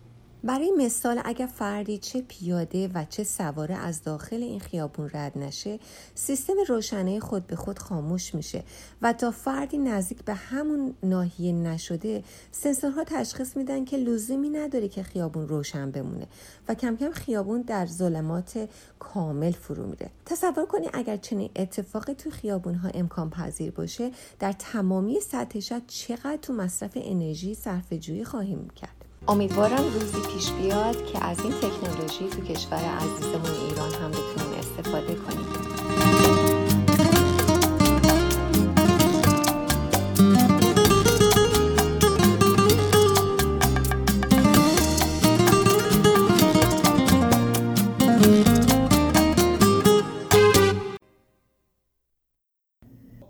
برای 0.45 0.71
مثال 0.77 1.21
اگر 1.25 1.45
فردی 1.45 1.97
چه 1.97 2.21
پیاده 2.21 2.89
و 2.93 3.05
چه 3.09 3.23
سواره 3.23 3.75
از 3.75 4.03
داخل 4.03 4.43
این 4.43 4.59
خیابون 4.59 5.09
رد 5.13 5.37
نشه 5.37 5.79
سیستم 6.15 6.53
روشنه 6.67 7.19
خود 7.19 7.47
به 7.47 7.55
خود 7.55 7.79
خاموش 7.79 8.35
میشه 8.35 8.63
و 9.01 9.13
تا 9.13 9.31
فردی 9.31 9.77
نزدیک 9.77 10.23
به 10.23 10.33
همون 10.33 10.93
ناحیه 11.03 11.51
نشده 11.53 12.23
سنسورها 12.51 13.03
تشخیص 13.03 13.57
میدن 13.57 13.85
که 13.85 13.97
لزومی 13.97 14.49
نداره 14.49 14.87
که 14.87 15.03
خیابون 15.03 15.47
روشن 15.47 15.91
بمونه 15.91 16.27
و 16.67 16.73
کم 16.73 16.95
کم 16.95 17.11
خیابون 17.11 17.61
در 17.61 17.85
ظلمات 17.85 18.69
کامل 18.99 19.51
فرو 19.51 19.87
میره. 19.87 20.09
تصور 20.25 20.65
کنید 20.65 20.89
اگر 20.93 21.17
چنین 21.17 21.49
اتفاقی 21.55 22.13
تو 22.13 22.29
خیابون 22.29 22.75
ها 22.75 22.89
امکان 22.93 23.29
پذیر 23.29 23.71
باشه 23.71 24.11
در 24.39 24.51
تمامی 24.51 25.19
سطح 25.19 25.79
چقدر 25.87 26.37
تو 26.41 26.53
مصرف 26.53 26.91
انرژی 26.95 27.55
صرف 27.55 27.93
جویی 27.93 28.23
خواهیم 28.23 28.69
کرد. 28.75 28.94
امیدوارم 29.27 29.83
روزی 29.93 30.21
پیش 30.33 30.51
بیاد 30.51 31.05
که 31.05 31.25
از 31.25 31.39
این 31.39 31.53
تکنولوژی 31.53 32.29
تو 32.29 32.41
کشور 32.53 32.77
عزیزمون 32.77 33.51
ایران 33.69 33.93
هم 33.93 34.11
بتونیم 34.11 34.59
استفاده 34.59 35.15
کنیم. 35.15 35.45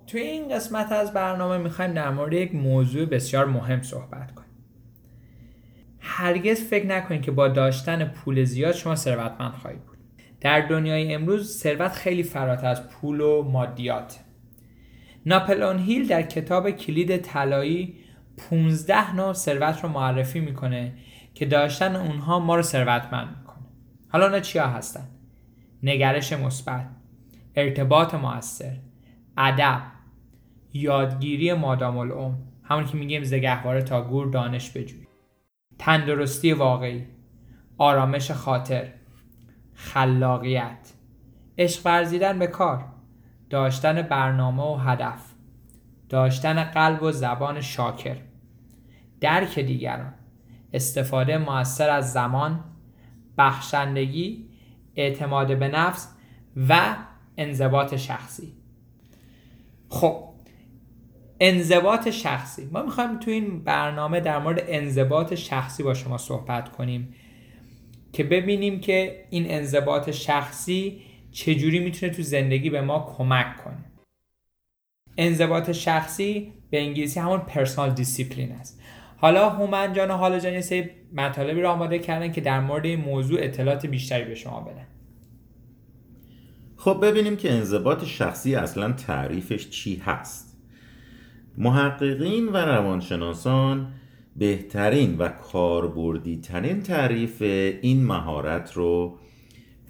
توی 0.07 0.21
این 0.21 0.55
قسمت 0.55 0.91
از 0.91 1.13
برنامه 1.13 1.57
می‌خوایم 1.57 1.93
در 1.93 2.09
مورد 2.09 2.33
یک 2.33 2.55
موضوع 2.55 3.05
بسیار 3.05 3.45
مهم 3.45 3.81
صحبت 3.81 4.35
کنیم. 4.35 4.44
هرگز 6.17 6.63
فکر 6.63 6.85
نکنید 6.85 7.21
که 7.21 7.31
با 7.31 7.47
داشتن 7.47 8.05
پول 8.05 8.43
زیاد 8.43 8.75
شما 8.75 8.95
ثروتمند 8.95 9.53
خواهید 9.53 9.85
بود. 9.85 9.97
در 10.41 10.61
دنیای 10.61 11.13
امروز 11.13 11.57
ثروت 11.57 11.91
خیلی 11.91 12.23
فراتر 12.23 12.67
از 12.67 12.89
پول 12.89 13.21
و 13.21 13.43
مادیات. 13.43 14.19
ناپلون 15.25 15.79
هیل 15.79 16.07
در 16.07 16.21
کتاب 16.21 16.71
کلید 16.71 17.17
طلایی 17.17 17.95
15 18.49 19.15
نوع 19.15 19.33
ثروت 19.33 19.83
رو 19.83 19.89
معرفی 19.89 20.39
می‌کنه 20.39 20.93
که 21.33 21.45
داشتن 21.45 21.95
اونها 21.95 22.39
ما 22.39 22.55
رو 22.55 22.61
ثروتمند 22.61 23.37
می‌کنه. 23.37 23.65
حالا 24.09 24.25
اونا 24.25 24.39
چیا 24.39 24.67
هستن؟ 24.67 25.07
نگرش 25.83 26.33
مثبت 26.33 26.87
ارتباط 27.55 28.15
موثر 28.15 28.77
ادب 29.37 29.81
یادگیری 30.73 31.53
مادام 31.53 31.97
العمر. 31.97 32.35
همون 32.63 32.85
که 32.85 32.97
میگیم 32.97 33.23
زگهواره 33.23 33.81
تا 33.81 34.01
گور 34.01 34.27
دانش 34.27 34.71
بجوی 34.71 35.05
تندرستی 35.85 36.53
واقعی. 36.53 37.07
آرامش 37.77 38.31
خاطر. 38.31 38.87
خلاقیت. 39.73 40.93
عشق 41.57 41.81
ورزیدن 41.85 42.39
به 42.39 42.47
کار. 42.47 42.85
داشتن 43.49 44.01
برنامه 44.01 44.63
و 44.63 44.75
هدف. 44.75 45.33
داشتن 46.09 46.63
قلب 46.63 47.03
و 47.03 47.11
زبان 47.11 47.61
شاکر. 47.61 48.17
درک 49.21 49.59
دیگران. 49.59 50.13
استفاده 50.73 51.37
موثر 51.37 51.89
از 51.89 52.13
زمان 52.13 52.63
بخشندگی 53.37 54.49
اعتماد 54.95 55.59
به 55.59 55.67
نفس 55.67 56.15
و 56.69 56.95
انضباط 57.37 57.95
شخصی. 57.95 58.53
خب 59.89 60.24
انضباط 61.39 62.09
شخصی. 62.09 62.65
ما 62.71 62.83
می‌خوایم 62.83 63.19
تو 63.19 63.31
این 63.31 63.63
برنامه 63.63 64.19
در 64.19 64.39
مورد 64.39 64.63
انضباط 64.67 65.33
شخصی 65.33 65.83
با 65.83 65.93
شما 65.93 66.17
صحبت 66.17 66.71
کنیم 66.71 67.15
که 68.13 68.23
ببینیم 68.23 68.79
که 68.79 69.25
این 69.29 69.45
انضباط 69.51 70.09
شخصی 70.09 71.01
چجوری 71.31 71.79
می‌تونه 71.79 72.11
تو 72.11 72.21
زندگی 72.21 72.69
به 72.69 72.81
ما 72.81 73.15
کمک 73.17 73.57
کنه. 73.57 73.85
انضباط 75.17 75.71
شخصی 75.71 76.53
به 76.69 76.81
انگلیسی 76.81 77.19
همون 77.19 77.39
personal 77.39 77.91
discipline 77.91 78.51
است. 78.51 78.81
حالا 79.17 79.49
هومن 79.49 79.93
جان 79.93 80.11
و 80.11 80.13
حالا 80.13 80.39
جان 80.39 80.53
یه 80.53 80.61
سری 80.61 80.89
مطالبی 81.13 81.61
رو 81.61 81.69
آماده 81.69 81.99
کردن 81.99 82.31
که 82.31 82.41
در 82.41 82.59
مورد 82.59 82.85
این 82.85 82.99
موضوع 82.99 83.39
اطلاعات 83.43 83.85
بیشتری 83.85 84.25
به 84.25 84.35
شما 84.35 84.61
بدن. 84.61 84.87
خب 86.77 86.99
ببینیم 87.01 87.37
که 87.37 87.51
انضباط 87.51 88.03
شخصی 88.03 88.55
اصلا 88.55 88.91
تعریفش 88.91 89.69
چی 89.69 89.95
هست. 89.95 90.54
محققین 91.57 92.49
و 92.49 92.57
روانشناسان 92.57 93.87
بهترین 94.35 95.17
و 95.17 95.27
کاربردی 95.27 96.37
ترین 96.37 96.81
تعریف 96.81 97.41
این 97.81 98.05
مهارت 98.05 98.73
رو 98.73 99.17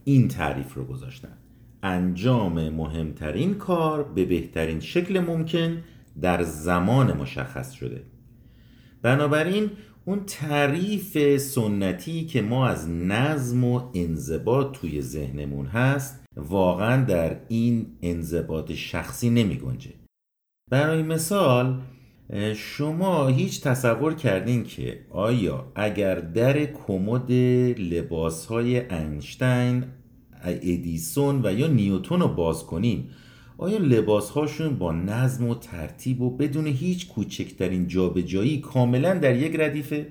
این 0.03 0.27
تعریف 0.27 0.73
رو 0.73 0.85
گذاشتن. 0.85 1.37
انجام 1.83 2.69
مهمترین 2.69 3.53
کار 3.53 4.03
به 4.03 4.25
بهترین 4.25 4.79
شکل 4.79 5.19
ممکن 5.19 5.83
در 6.21 6.43
زمان 6.43 7.17
مشخص 7.17 7.71
شده. 7.71 8.03
بنابراین 9.01 9.71
اون 10.05 10.19
تعریف 10.25 11.37
سنتی 11.37 12.25
که 12.25 12.41
ما 12.41 12.67
از 12.67 12.89
نظم 12.89 13.63
و 13.63 13.81
انضباط 13.93 14.77
توی 14.77 15.01
ذهنمون 15.01 15.65
هست 15.65 16.25
واقعا 16.35 17.03
در 17.05 17.37
این 17.47 17.87
انضباط 18.01 18.71
شخصی 18.71 19.29
نمی 19.29 19.57
گنجه 19.57 20.04
برای 20.69 21.03
مثال 21.03 21.81
شما 22.55 23.27
هیچ 23.27 23.61
تصور 23.61 24.13
کردین 24.13 24.63
که 24.63 24.99
آیا 25.09 25.71
اگر 25.75 26.15
در 26.15 26.65
کمد 26.65 27.31
لباس 27.79 28.45
های 28.45 28.89
انشتین 28.89 29.83
ادیسون 30.43 31.41
و 31.43 31.53
یا 31.53 31.67
نیوتون 31.67 32.19
رو 32.19 32.27
باز 32.27 32.65
کنیم 32.65 33.09
آیا 33.57 33.77
لباس 33.77 34.29
هاشون 34.29 34.77
با 34.77 34.91
نظم 34.91 35.47
و 35.47 35.55
ترتیب 35.55 36.21
و 36.21 36.37
بدون 36.37 36.67
هیچ 36.67 37.07
کوچکترین 37.07 37.87
جابجایی 37.87 38.61
کاملا 38.61 39.13
در 39.13 39.35
یک 39.35 39.59
ردیفه؟ 39.59 40.07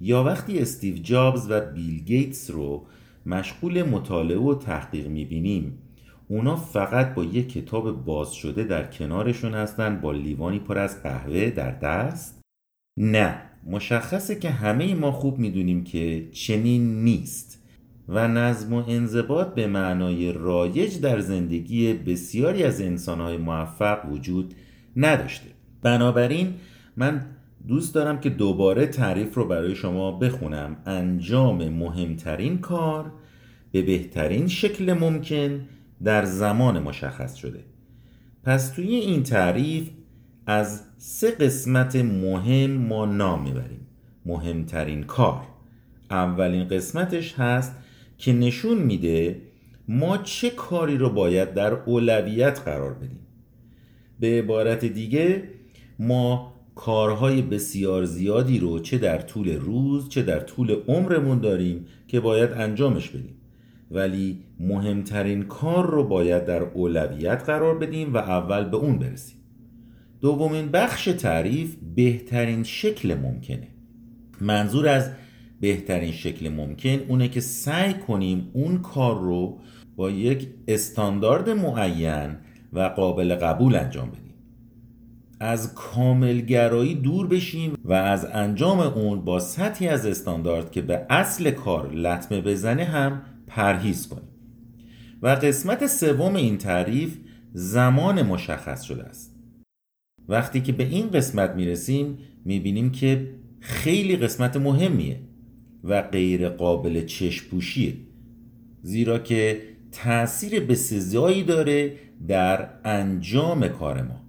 یا 0.00 0.24
وقتی 0.24 0.58
استیو 0.58 0.96
جابز 0.96 1.46
و 1.50 1.60
بیل 1.60 2.04
گیتس 2.04 2.50
رو 2.50 2.86
مشغول 3.26 3.82
مطالعه 3.82 4.38
و 4.38 4.54
تحقیق 4.54 5.06
می‌بینیم 5.06 5.78
اونا 6.28 6.56
فقط 6.56 7.14
با 7.14 7.24
یک 7.24 7.52
کتاب 7.52 8.04
باز 8.04 8.32
شده 8.32 8.64
در 8.64 8.84
کنارشون 8.84 9.54
هستن 9.54 10.00
با 10.00 10.12
لیوانی 10.12 10.58
پر 10.58 10.78
از 10.78 11.02
قهوه 11.02 11.50
در 11.50 11.70
دست؟ 11.70 12.40
نه. 12.98 13.40
مشخصه 13.66 14.34
که 14.34 14.50
همه 14.50 14.94
ما 14.94 15.12
خوب 15.12 15.38
می‌دونیم 15.38 15.84
که 15.84 16.28
چنین 16.32 17.04
نیست 17.04 17.62
و 18.08 18.28
نظم 18.28 18.72
و 18.72 18.84
انضباط 18.88 19.54
به 19.54 19.66
معنای 19.66 20.32
رایج 20.32 21.00
در 21.00 21.20
زندگی 21.20 21.92
بسیاری 21.92 22.62
از 22.62 22.80
انسانهای 22.80 23.36
موفق 23.36 24.12
وجود 24.12 24.54
نداشته. 24.96 25.50
بنابراین 25.82 26.54
من 26.96 27.26
دوست 27.68 27.94
دارم 27.94 28.20
که 28.20 28.30
دوباره 28.30 28.86
تعریف 28.86 29.34
رو 29.34 29.48
برای 29.48 29.74
شما 29.74 30.12
بخونم. 30.12 30.76
انجام 30.86 31.68
مهمترین 31.68 32.58
کار 32.58 33.12
به 33.72 33.82
بهترین 33.82 34.48
شکل 34.48 34.92
ممکن 34.92 35.60
در 36.04 36.24
زمان 36.24 36.82
مشخص 36.82 37.34
شده. 37.34 37.64
پس 38.44 38.68
توی 38.68 38.94
این 38.94 39.22
تعریف 39.22 39.90
از 40.46 40.82
سه 40.98 41.30
قسمت 41.30 41.96
مهم 41.96 42.70
ما 42.70 43.06
نام 43.06 43.42
می‌بریم. 43.42 43.86
مهمترین 44.26 45.02
کار. 45.02 45.42
اولین 46.10 46.68
قسمتش 46.68 47.34
هست 47.34 47.72
که 48.18 48.32
نشون 48.32 48.78
میده 48.78 49.40
ما 49.88 50.18
چه 50.18 50.50
کاری 50.50 50.96
رو 50.96 51.10
باید 51.10 51.54
در 51.54 51.72
اولویت 51.72 52.60
قرار 52.64 52.94
بدیم. 52.94 53.26
به 54.20 54.38
عبارت 54.38 54.84
دیگه 54.84 55.48
ما 55.98 56.54
کارهای 56.74 57.42
بسیار 57.42 58.04
زیادی 58.04 58.58
رو 58.58 58.78
چه 58.78 58.98
در 58.98 59.18
طول 59.18 59.56
روز 59.56 60.08
چه 60.08 60.22
در 60.22 60.40
طول 60.40 60.76
عمرمون 60.88 61.40
داریم 61.40 61.86
که 62.08 62.20
باید 62.20 62.52
انجامش 62.52 63.08
بدیم. 63.08 63.33
ولی 63.94 64.38
مهمترین 64.60 65.42
کار 65.42 65.90
رو 65.90 66.04
باید 66.04 66.44
در 66.44 66.62
اولویت 66.62 67.42
قرار 67.46 67.78
بدیم 67.78 68.14
و 68.14 68.16
اول 68.16 68.64
به 68.64 68.76
اون 68.76 68.98
برسیم. 68.98 69.36
دومین 70.20 70.68
بخش 70.68 71.04
تعریف 71.04 71.76
بهترین 71.94 72.62
شکل 72.62 73.14
ممکنه. 73.14 73.68
منظور 74.40 74.88
از 74.88 75.10
بهترین 75.60 76.12
شکل 76.12 76.48
ممکن 76.48 76.98
اونه 77.08 77.28
که 77.28 77.40
سعی 77.40 77.94
کنیم 77.94 78.50
اون 78.52 78.78
کار 78.78 79.20
رو 79.20 79.58
با 79.96 80.10
یک 80.10 80.48
استاندارد 80.68 81.50
معین 81.50 82.36
و 82.72 82.80
قابل 82.80 83.34
قبول 83.34 83.76
انجام 83.76 84.08
بدیم. 84.10 84.34
از 85.40 85.74
کاملگرایی 85.74 86.94
دور 86.94 87.26
بشیم 87.26 87.78
و 87.84 87.92
از 87.92 88.24
انجام 88.32 88.80
اون 88.80 89.20
با 89.20 89.40
سطحی 89.40 89.88
از 89.88 90.06
استاندارد 90.06 90.70
که 90.70 90.82
به 90.82 91.06
اصل 91.10 91.50
کار 91.50 91.92
لطمه 91.92 92.40
بزنه 92.40 92.84
هم 92.84 93.22
پرهیز 93.54 94.08
کنیم. 94.08 94.28
و 95.22 95.28
قسمت 95.28 95.86
سوم 95.86 96.34
این 96.34 96.58
تعریف 96.58 97.16
زمان 97.52 98.22
مشخص 98.22 98.82
شده 98.82 99.04
است. 99.04 99.36
وقتی 100.28 100.60
که 100.60 100.72
به 100.72 100.84
این 100.84 101.10
قسمت 101.10 101.50
می‌رسیم 101.50 102.18
می‌بینیم 102.44 102.90
که 102.90 103.34
خیلی 103.60 104.16
قسمت 104.16 104.56
مهمیه 104.56 105.20
و 105.84 106.02
غیر 106.02 106.48
قابل 106.48 107.04
چشپوشیه 107.04 107.94
زیرا 108.82 109.18
که 109.18 109.60
تأثیر 109.92 110.60
بسزایی 110.60 111.42
داره 111.42 111.92
در 112.28 112.68
انجام 112.84 113.68
کار 113.68 114.02
ما. 114.02 114.20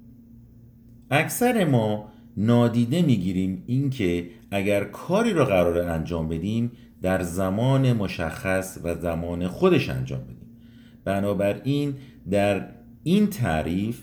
اکثر 1.12 1.66
ما 1.66 2.12
نادیده 2.38 3.02
می‌گیریم 3.02 3.64
اینکه 3.68 4.30
اگر 4.52 4.84
کاری 4.84 5.34
را 5.34 5.46
قرار 5.46 5.90
انجام 5.90 6.28
بدیم 6.28 6.72
در 7.06 7.24
زمان 7.24 7.94
مشخص 7.94 8.78
و 8.84 8.96
زمان 8.96 9.48
خودش 9.48 9.90
انجام 9.90 10.24
بدیم. 10.24 10.58
بنابراین 11.04 11.96
در 12.32 12.70
این 13.04 13.28
تعریف 13.28 14.02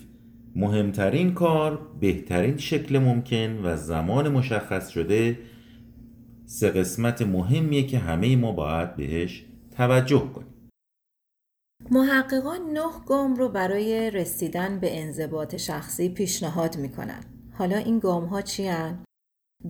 مهمترین 0.56 1.34
کار 1.34 1.90
بهترین 2.00 2.58
شکل 2.58 2.98
ممکن 2.98 3.60
و 3.64 3.76
زمان 3.76 4.28
مشخص 4.28 4.88
شده 4.88 5.38
سه 6.46 6.70
قسمت 6.70 7.22
مهمیه 7.22 7.86
که 7.86 7.98
همه 7.98 8.36
ما 8.36 8.52
باید 8.52 8.96
بهش 8.96 9.44
توجه 9.76 10.30
کنیم. 10.34 10.70
محققان 11.90 12.60
نه 12.72 12.90
گام 13.06 13.34
رو 13.34 13.48
برای 13.48 14.10
رسیدن 14.10 14.78
به 14.80 15.00
انضباط 15.00 15.56
شخصی 15.56 16.08
پیشنهاد 16.08 16.76
می‌کنن 16.76 17.24
حالا 17.52 17.76
این 17.76 17.98
گام 17.98 18.24
ها 18.24 18.42
چی 18.42 18.66
هن؟ 18.66 19.04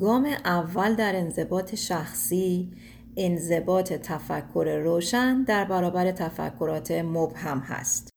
گام 0.01 0.25
اول 0.45 0.95
در 0.95 1.17
انضباط 1.17 1.75
شخصی 1.75 2.71
انضباط 3.17 3.93
تفکر 3.93 4.81
روشن 4.85 5.43
در 5.43 5.65
برابر 5.65 6.11
تفکرات 6.11 6.91
مبهم 6.91 7.59
هست. 7.59 8.09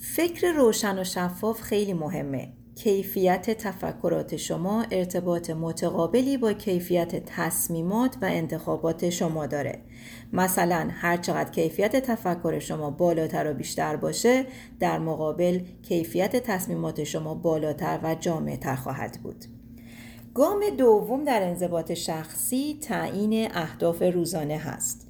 فکر 0.00 0.52
روشن 0.52 0.98
و 0.98 1.04
شفاف 1.04 1.60
خیلی 1.60 1.92
مهمه. 1.92 2.52
کیفیت 2.74 3.50
تفکرات 3.50 4.36
شما 4.36 4.84
ارتباط 4.90 5.50
متقابلی 5.50 6.36
با 6.36 6.52
کیفیت 6.52 7.24
تصمیمات 7.26 8.16
و 8.22 8.24
انتخابات 8.24 9.10
شما 9.10 9.46
داره. 9.46 9.80
مثلا 10.32 10.88
هر 10.92 11.16
چقدر 11.16 11.50
کیفیت 11.50 11.96
تفکر 11.96 12.58
شما 12.58 12.90
بالاتر 12.90 13.50
و 13.50 13.54
بیشتر 13.54 13.96
باشه 13.96 14.46
در 14.80 14.98
مقابل 14.98 15.60
کیفیت 15.82 16.36
تصمیمات 16.36 17.04
شما 17.04 17.34
بالاتر 17.34 18.00
و 18.02 18.14
جامعتر 18.14 18.74
خواهد 18.74 19.18
بود. 19.22 19.44
گام 20.34 20.70
دوم 20.78 21.24
در 21.24 21.42
انضباط 21.42 21.92
شخصی 21.92 22.78
تعیین 22.82 23.48
اهداف 23.54 24.02
روزانه 24.02 24.56
هست. 24.56 25.08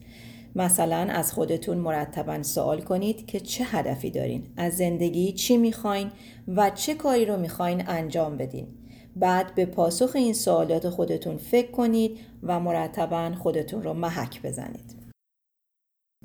مثلا 0.57 0.97
از 0.97 1.33
خودتون 1.33 1.79
مرتبا 1.79 2.43
سوال 2.43 2.81
کنید 2.81 3.27
که 3.27 3.41
چه 3.41 3.65
هدفی 3.65 4.11
دارین؟ 4.11 4.47
از 4.57 4.77
زندگی 4.77 5.33
چی 5.33 5.57
می‌خواین 5.57 6.11
و 6.49 6.71
چه 6.71 6.95
کاری 6.95 7.25
رو 7.25 7.37
می‌خواین 7.37 7.85
انجام 7.89 8.37
بدین؟ 8.37 8.67
بعد 9.17 9.55
به 9.55 9.67
پاسخ 9.67 10.11
این 10.15 10.33
سوالات 10.33 10.89
خودتون 10.89 11.37
فکر 11.37 11.71
کنید 11.71 12.19
و 12.43 12.61
مرتبا 12.61 13.33
خودتون 13.39 13.83
رو 13.83 13.95
محک 13.95 14.43
بزنید. 14.43 14.95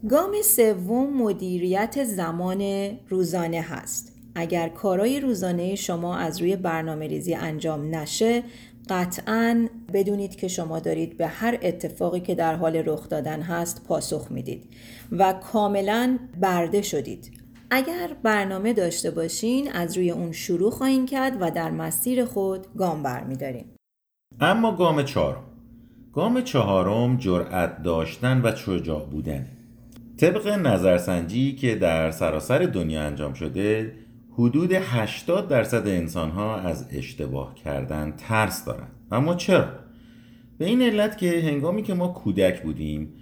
گام 0.09 0.41
سوم 0.43 1.13
مدیریت 1.17 2.03
زمان 2.03 2.61
روزانه 3.07 3.61
هست. 3.61 4.13
اگر 4.35 4.69
کارای 4.69 5.19
روزانه 5.19 5.75
شما 5.75 6.17
از 6.17 6.41
روی 6.41 6.55
برنامه 6.55 7.07
ریزی 7.07 7.33
انجام 7.33 7.95
نشه 7.95 8.43
قطعا 8.89 9.67
بدونید 9.93 10.35
که 10.35 10.47
شما 10.47 10.79
دارید 10.79 11.17
به 11.17 11.27
هر 11.27 11.57
اتفاقی 11.61 12.19
که 12.19 12.35
در 12.35 12.55
حال 12.55 12.75
رخ 12.75 13.09
دادن 13.09 13.41
هست 13.41 13.85
پاسخ 13.87 14.27
می‌دید 14.31 14.63
و 15.11 15.33
کاملا 15.33 16.19
برده 16.41 16.81
شدید. 16.81 17.39
اگر 17.71 18.09
برنامه 18.23 18.73
داشته 18.73 19.11
باشین 19.11 19.71
از 19.71 19.97
روی 19.97 20.11
اون 20.11 20.31
شروع 20.31 20.71
خواهیم 20.71 21.05
کرد 21.05 21.37
و 21.39 21.51
در 21.51 21.71
مسیر 21.71 22.25
خود 22.25 22.67
گام 22.77 23.03
برمیداریم 23.03 23.65
اما 24.39 24.75
گام 24.75 25.03
چهارم. 25.03 25.43
گام 26.13 26.41
چهارم 26.41 27.17
جرأت 27.17 27.83
داشتن 27.83 28.41
و 28.43 28.55
شجاع 28.55 29.05
بودن. 29.05 29.47
طبق 30.17 30.47
نظرسنجی 30.47 31.55
که 31.55 31.75
در 31.75 32.11
سراسر 32.11 32.59
دنیا 32.59 33.01
انجام 33.01 33.33
شده 33.33 33.93
حدود 34.39 34.71
80 34.73 35.47
درصد 35.47 35.87
انسان 35.87 36.29
ها 36.31 36.55
از 36.55 36.87
اشتباه 36.91 37.55
کردن 37.55 38.13
ترس 38.17 38.65
دارند 38.65 38.91
اما 39.11 39.35
چرا؟ 39.35 39.65
به 40.57 40.65
این 40.65 40.81
علت 40.81 41.17
که 41.17 41.41
هنگامی 41.41 41.83
که 41.83 41.93
ما 41.93 42.07
کودک 42.07 42.61
بودیم 42.61 43.13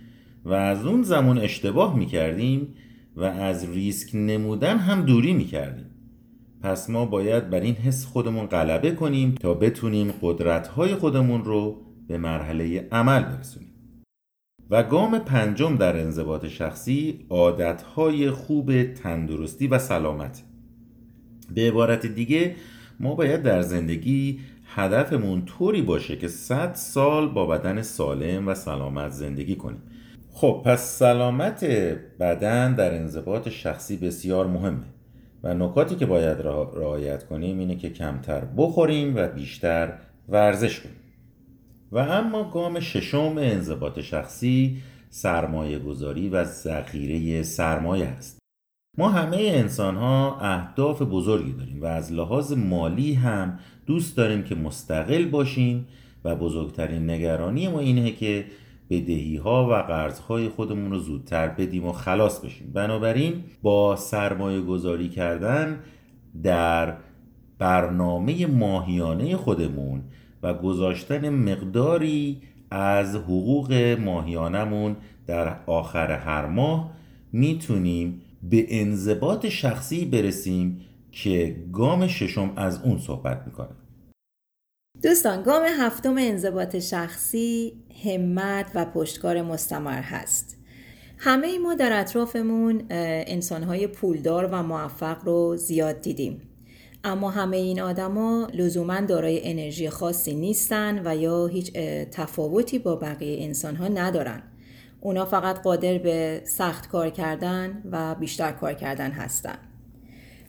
و 0.45 0.53
از 0.53 0.85
اون 0.85 1.03
زمان 1.03 1.37
اشتباه 1.37 1.97
می 1.97 2.05
کردیم 2.05 2.73
و 3.15 3.23
از 3.23 3.69
ریسک 3.69 4.15
نمودن 4.15 4.77
هم 4.77 5.01
دوری 5.01 5.33
می 5.33 5.45
کردیم 5.45 5.85
پس 6.61 6.89
ما 6.89 7.05
باید 7.05 7.49
بر 7.49 7.59
این 7.59 7.75
حس 7.75 8.05
خودمون 8.05 8.45
غلبه 8.45 8.91
کنیم 8.91 9.35
تا 9.35 9.53
بتونیم 9.53 10.13
قدرت‌های 10.21 10.95
خودمون 10.95 11.43
رو 11.43 11.81
به 12.07 12.17
مرحله 12.17 12.87
عمل 12.91 13.23
برسونیم. 13.23 13.71
و 14.69 14.83
گام 14.83 15.19
پنجم 15.19 15.75
در 15.75 15.99
انضباط 15.99 16.45
شخصی 16.45 17.25
عادتهای 17.29 18.31
خوب 18.31 18.83
تندرستی 18.83 19.67
و 19.67 19.79
سلامت. 19.79 20.43
به 21.55 21.67
عبارت 21.67 22.05
دیگه 22.05 22.55
ما 22.99 23.15
باید 23.15 23.43
در 23.43 23.61
زندگی 23.61 24.39
هدفمون 24.65 25.45
طوری 25.45 25.81
باشه 25.81 26.15
که 26.15 26.27
100 26.27 26.73
سال 26.73 27.29
با 27.29 27.45
بدن 27.45 27.81
سالم 27.81 28.47
و 28.47 28.53
سلامت 28.53 29.11
زندگی 29.11 29.55
کنیم. 29.55 29.81
خب 30.31 30.61
پس 30.65 30.97
سلامت 30.97 31.63
بدن 32.19 32.75
در 32.75 32.95
انضباط 32.95 33.49
شخصی 33.49 33.97
بسیار 33.97 34.47
مهمه 34.47 34.85
و 35.43 35.53
نکاتی 35.53 35.95
که 35.95 36.05
باید 36.05 36.41
رعایت 36.41 37.23
کنیم 37.23 37.59
اینه 37.59 37.75
که 37.75 37.89
کمتر 37.89 38.41
بخوریم 38.57 39.15
و 39.15 39.27
بیشتر 39.27 39.93
ورزش 40.29 40.79
کنیم. 40.79 40.95
و 41.91 41.97
اما 41.97 42.43
گام 42.43 42.79
ششم 42.79 43.35
انضباط 43.37 43.99
شخصی 43.99 44.77
سرمایه 45.09 45.79
گذاری 45.79 46.29
و 46.29 46.43
ذخیره 46.43 47.43
سرمایه 47.43 48.05
است. 48.05 48.36
ما 48.97 49.09
همه 49.09 49.37
انسان 49.37 49.95
ها 49.95 50.39
اهداف 50.41 51.01
بزرگی 51.01 51.51
داریم 51.51 51.81
و 51.81 51.85
از 51.85 52.13
لحاظ 52.13 52.53
مالی 52.53 53.13
هم 53.13 53.59
دوست 53.85 54.17
داریم 54.17 54.43
که 54.43 54.55
مستقل 54.55 55.25
باشیم 55.25 55.87
و 56.23 56.35
بزرگترین 56.35 57.09
نگرانی 57.09 57.67
ما 57.67 57.79
اینه 57.79 58.11
که 58.11 58.45
بدهی 58.89 59.37
ها 59.37 59.69
و 59.69 59.73
قرض 59.73 60.19
های 60.19 60.49
خودمون 60.49 60.91
رو 60.91 60.99
زودتر 60.99 61.47
بدیم 61.47 61.85
و 61.85 61.91
خلاص 61.91 62.39
بشیم. 62.39 62.71
بنابراین 62.73 63.43
با 63.61 63.95
سرمایه 63.95 64.61
گذاری 64.61 65.09
کردن 65.09 65.79
در 66.43 66.93
برنامه 67.59 68.47
ماهیانه 68.47 69.37
خودمون 69.37 70.01
و 70.43 70.53
گذاشتن 70.53 71.29
مقداری 71.29 72.41
از 72.71 73.15
حقوق 73.15 73.97
ماهیانمون 73.99 74.95
در 75.27 75.55
آخر 75.65 76.11
هر 76.11 76.45
ماه 76.45 76.91
می‌تونیم 77.33 78.21
به 78.43 78.65
انضباط 78.69 79.45
شخصی 79.45 80.05
برسیم 80.05 80.81
که 81.11 81.55
گام 81.73 82.07
ششم 82.07 82.53
از 82.55 82.81
اون 82.83 82.97
صحبت 82.97 83.43
می‌کنه. 83.45 83.75
دوستان 85.03 85.43
گام 85.43 85.63
هفتم 85.79 86.15
انضباط 86.17 86.75
شخصی 86.75 87.73
همت 88.05 88.71
و 88.75 88.85
پشتکار 88.85 89.41
مستمر 89.41 90.01
هست. 90.01 90.57
همه 91.17 91.59
ما 91.59 91.75
در 91.75 91.99
اطرافمون 91.99 92.83
انسانهای 92.89 93.87
پولدار 93.87 94.45
و 94.45 94.63
موفق 94.63 95.25
رو 95.25 95.55
زیاد 95.55 96.01
دیدیم. 96.01 96.41
اما 97.03 97.29
همه 97.29 97.57
این 97.57 97.81
آدما 97.81 98.47
لزوما 98.53 99.01
دارای 99.01 99.51
انرژی 99.51 99.89
خاصی 99.89 100.35
نیستن 100.35 101.01
و 101.05 101.15
یا 101.15 101.47
هیچ 101.47 101.73
تفاوتی 102.11 102.79
با 102.79 102.95
بقیه 102.95 103.43
انسان 103.43 103.75
ها 103.75 103.87
ندارن. 103.87 104.43
اونا 105.01 105.25
فقط 105.25 105.61
قادر 105.61 105.97
به 105.97 106.41
سخت 106.45 106.87
کار 106.87 107.09
کردن 107.09 107.83
و 107.91 108.15
بیشتر 108.15 108.51
کار 108.51 108.73
کردن 108.73 109.11
هستن. 109.11 109.57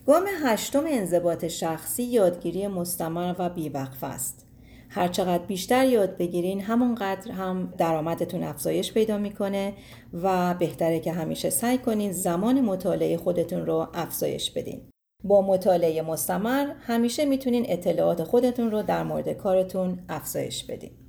گام 0.06 0.24
هشتم 0.44 0.84
انضباط 0.88 1.44
شخصی 1.44 2.02
یادگیری 2.02 2.66
مستمر 2.66 3.34
و 3.38 3.48
بیوقف 3.48 4.04
است. 4.04 4.44
هرچقدر 4.90 5.44
بیشتر 5.44 5.86
یاد 5.86 6.16
بگیرین 6.16 6.60
همونقدر 6.60 7.32
هم 7.32 7.74
درآمدتون 7.78 8.42
افزایش 8.42 8.92
پیدا 8.92 9.18
می‌کنه 9.18 9.74
و 10.22 10.54
بهتره 10.54 11.00
که 11.00 11.12
همیشه 11.12 11.50
سعی 11.50 11.78
کنین 11.78 12.12
زمان 12.12 12.60
مطالعه 12.60 13.16
خودتون 13.16 13.66
رو 13.66 13.88
افزایش 13.94 14.50
بدین. 14.50 14.90
با 15.24 15.42
مطالعه 15.42 16.02
مستمر 16.02 16.66
همیشه 16.80 17.24
می‌تونین 17.24 17.64
اطلاعات 17.68 18.24
خودتون 18.24 18.70
رو 18.70 18.82
در 18.82 19.02
مورد 19.02 19.32
کارتون 19.32 19.98
افزایش 20.08 20.64
بدین. 20.64 21.07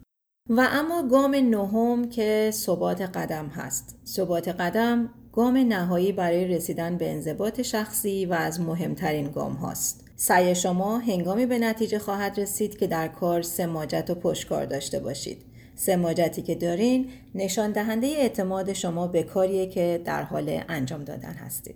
و 0.49 0.67
اما 0.71 1.07
گام 1.07 1.35
نهم 1.35 2.09
که 2.09 2.49
ثبات 2.53 3.01
قدم 3.01 3.47
هست. 3.47 3.99
ثبات 4.05 4.47
قدم 4.47 5.09
گام 5.33 5.57
نهایی 5.57 6.11
برای 6.11 6.47
رسیدن 6.47 6.97
به 6.97 7.11
انضباط 7.11 7.61
شخصی 7.61 8.25
و 8.25 8.33
از 8.33 8.61
مهمترین 8.61 9.31
گام 9.31 9.53
هاست. 9.53 10.05
سعی 10.15 10.55
شما 10.55 10.97
هنگامی 10.97 11.45
به 11.45 11.59
نتیجه 11.59 11.99
خواهد 11.99 12.39
رسید 12.39 12.77
که 12.77 12.87
در 12.87 13.07
کار 13.07 13.41
سماجت 13.41 14.09
و 14.09 14.15
پشکار 14.15 14.65
داشته 14.65 14.99
باشید. 14.99 15.45
سماجتی 15.75 16.41
که 16.41 16.55
دارین 16.55 17.09
نشان 17.35 17.71
دهنده 17.71 18.07
اعتماد 18.07 18.73
شما 18.73 19.07
به 19.07 19.23
کاریه 19.23 19.67
که 19.67 20.01
در 20.05 20.23
حال 20.23 20.61
انجام 20.69 21.03
دادن 21.03 21.33
هستید. 21.33 21.75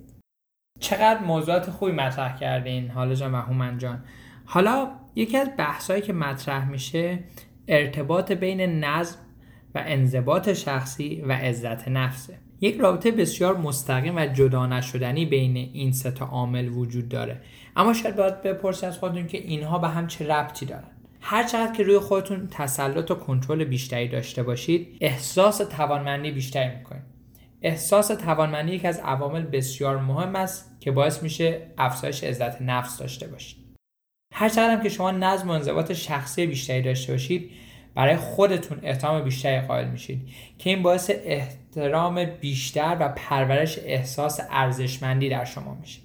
چقدر 0.79 1.19
موضوعات 1.19 1.69
خوبی 1.69 1.91
مطرح 1.91 2.37
کردین 2.37 2.89
حالا 2.89 3.15
جان 3.15 3.35
و 3.35 3.77
جان 3.77 4.03
حالا 4.45 4.91
یکی 5.15 5.37
از 5.37 5.49
بحثایی 5.57 6.01
که 6.01 6.13
مطرح 6.13 6.69
میشه 6.69 7.19
ارتباط 7.67 8.31
بین 8.31 8.61
نظم 8.61 9.17
و 9.75 9.83
انضباط 9.85 10.53
شخصی 10.53 11.21
و 11.21 11.31
عزت 11.31 11.87
نفسه. 11.87 12.37
یک 12.61 12.77
رابطه 12.77 13.11
بسیار 13.11 13.57
مستقیم 13.57 14.15
و 14.15 14.25
جدا 14.25 14.67
نشدنی 14.67 15.25
بین 15.25 15.57
این 15.57 15.91
سه 15.91 16.11
تا 16.11 16.25
عامل 16.25 16.69
وجود 16.69 17.09
داره. 17.09 17.41
اما 17.75 17.93
شاید 17.93 18.15
باید 18.15 18.41
بپرسید 18.41 18.85
از 18.85 18.97
خودتون 18.97 19.27
که 19.27 19.37
اینها 19.37 19.79
به 19.79 19.87
هم 19.87 20.07
چه 20.07 20.27
ربطی 20.27 20.65
دارن. 20.65 20.87
هر 21.21 21.43
چقدر 21.43 21.71
که 21.71 21.83
روی 21.83 21.99
خودتون 21.99 22.47
تسلط 22.51 23.11
و 23.11 23.15
کنترل 23.15 23.63
بیشتری 23.63 24.07
داشته 24.07 24.43
باشید 24.43 24.97
احساس 25.01 25.57
توانمندی 25.57 26.31
بیشتری 26.31 26.75
می‌کنید. 26.75 27.03
احساس 27.61 28.07
توانمندی 28.07 28.71
یک 28.71 28.85
از 28.85 28.99
عوامل 28.99 29.41
بسیار 29.41 29.97
مهم 29.97 30.35
است 30.35 30.77
که 30.79 30.91
باعث 30.91 31.23
میشه 31.23 31.61
افزایش 31.77 32.23
عزت 32.23 32.61
نفس 32.61 32.97
داشته 32.97 33.27
باشید. 33.27 33.62
هر 34.35 34.49
چقدر 34.49 34.83
که 34.83 34.89
شما 34.89 35.11
نظم 35.11 35.49
و 35.49 35.51
انضباط 35.51 35.91
شخصی 35.91 36.45
بیشتری 36.45 36.81
داشته 36.81 37.11
باشید 37.11 37.51
برای 37.95 38.15
خودتون 38.15 38.79
احترام 38.83 39.23
بیشتری 39.23 39.61
قائل 39.61 39.87
میشید 39.87 40.29
که 40.57 40.69
این 40.69 40.83
باعث 40.83 41.11
احترام 41.23 42.25
بیشتر 42.25 42.97
و 42.99 43.09
پرورش 43.15 43.79
احساس 43.85 44.39
ارزشمندی 44.49 45.29
در 45.29 45.45
شما 45.45 45.73
میشه. 45.81 45.99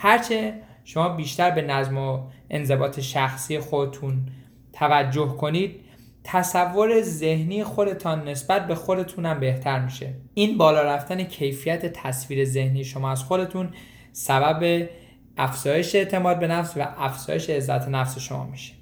هرچه 0.00 0.54
شما 0.84 1.08
بیشتر 1.08 1.50
به 1.50 1.62
نظم 1.62 1.98
و 1.98 2.20
انضباط 2.50 3.00
شخصی 3.00 3.58
خودتون 3.58 4.26
توجه 4.72 5.28
کنید 5.28 5.80
تصور 6.24 7.02
ذهنی 7.02 7.64
خودتان 7.64 8.28
نسبت 8.28 8.66
به 8.66 8.74
خودتونم 8.74 9.40
بهتر 9.40 9.80
میشه. 9.80 10.14
این 10.34 10.58
بالا 10.58 10.82
رفتن 10.82 11.24
کیفیت 11.24 11.92
تصویر 11.92 12.44
ذهنی 12.44 12.84
شما 12.84 13.10
از 13.10 13.24
خودتون 13.24 13.70
سبب 14.12 14.88
افزایش 15.36 15.94
اعتماد 15.94 16.38
به 16.38 16.46
نفس 16.46 16.76
و 16.76 16.88
افزایش 16.98 17.50
عزت 17.50 17.88
نفس 17.88 18.18
شما 18.18 18.46
میشه. 18.46 18.72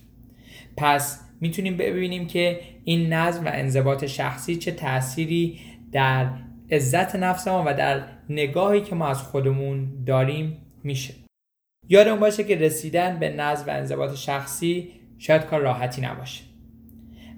پس 0.77 1.21
می‌تونیم 1.41 1.77
ببینیم 1.77 2.27
که 2.27 2.61
این 2.85 3.13
نظم 3.13 3.45
و 3.45 3.51
انضباط 3.53 4.05
شخصی 4.05 4.57
چه 4.57 4.73
تأثیری 4.73 5.61
در 5.93 6.31
عزت 6.71 7.17
نفس 7.17 7.49
ما 7.49 7.65
و 7.67 7.75
در 7.75 8.03
نگاهی 8.31 8.81
که 8.81 8.95
ما 8.95 9.07
از 9.07 9.23
خودمون 9.23 10.05
داریم 10.07 10.57
میشه. 10.85 11.15
یادمون 11.89 12.21
باشه 12.21 12.45
که 12.45 12.57
رسیدن 12.57 13.19
به 13.19 13.29
نظم 13.29 13.67
و 13.67 13.71
انضباط 13.71 14.15
شخصی 14.15 14.89
شاید 15.19 15.43
کار 15.43 15.61
راحتی 15.61 16.03
نباشه. 16.03 16.45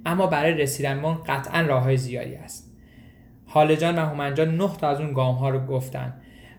اما 0.07 0.27
برای 0.27 0.53
رسیدن 0.53 0.99
من 0.99 1.15
قطعا 1.15 1.61
راه 1.61 1.83
های 1.83 1.97
زیادی 1.97 2.35
است 2.35 2.73
حال 3.47 3.77
جان 3.77 3.99
و 3.99 4.07
هومن 4.07 4.35
جان 4.35 4.57
نه 4.57 4.77
تا 4.77 4.89
از 4.89 5.01
اون 5.01 5.13
گام 5.13 5.35
ها 5.35 5.49
رو 5.49 5.67
گفتن 5.67 6.15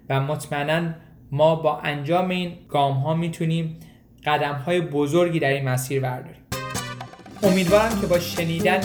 و 0.09 0.19
مطمئنا 0.19 0.93
ما 1.33 1.55
با 1.55 1.77
انجام 1.77 2.29
این 2.29 2.51
گام 2.69 2.93
ها 2.93 3.13
می‌تونیم 3.13 3.79
قدم 4.25 4.53
های 4.53 4.81
بزرگی 4.81 5.39
در 5.39 5.49
این 5.49 5.69
مسیر 5.69 6.01
برداریم. 6.01 6.41
امیدوارم 7.43 8.01
که 8.01 8.07
با 8.07 8.19
شنیدن 8.19 8.83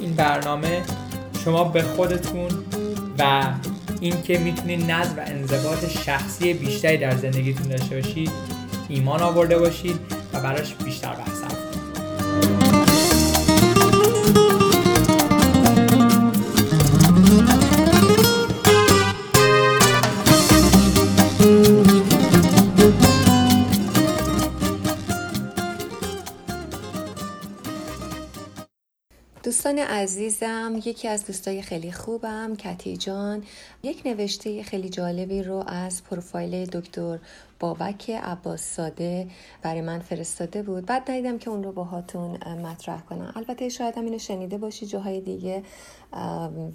این 0.00 0.14
برنامه 0.16 0.82
شما 1.44 1.64
به 1.64 1.82
خودتون 1.82 2.50
و 3.18 3.42
اینکه 4.00 4.38
می‌تونید 4.38 4.90
نظم 4.90 5.18
و 5.18 5.22
انضباط 5.26 5.88
شخصی 5.88 6.54
بیشتری 6.54 6.96
در 6.96 7.16
زندگیتون 7.16 7.68
داشته 7.68 7.96
باشید 7.96 8.30
ایمان 8.88 9.22
آورده 9.22 9.58
باشید 9.58 9.96
و 10.32 10.40
براش 10.40 10.74
بیشتر 10.74 11.12
بحث 11.12 11.40
دوستان 29.70 29.88
عزیزم 29.88 30.80
یکی 30.84 31.08
از 31.08 31.26
دوستای 31.26 31.62
خیلی 31.62 31.92
خوبم 31.92 32.56
کتی 32.56 32.96
جان. 32.96 33.44
یک 33.82 34.02
نوشته 34.04 34.62
خیلی 34.62 34.88
جالبی 34.88 35.42
رو 35.42 35.64
از 35.66 36.04
پروفایل 36.04 36.66
دکتر 36.66 37.18
بابک 37.60 38.10
عباس 38.10 38.62
ساده 38.62 39.26
برای 39.62 39.80
من 39.80 39.98
فرستاده 39.98 40.62
بود. 40.62 40.86
بعد 40.86 41.10
ندیدم 41.10 41.38
که 41.38 41.50
اون 41.50 41.62
رو 41.62 41.72
باهاتون 41.72 42.30
مطرح 42.62 43.00
کنم. 43.00 43.32
البته 43.36 43.68
شاید 43.68 43.98
هم 43.98 44.04
اینو 44.04 44.18
شنیده 44.18 44.58
باشی 44.58 44.86
جاهای 44.86 45.20
دیگه 45.20 45.62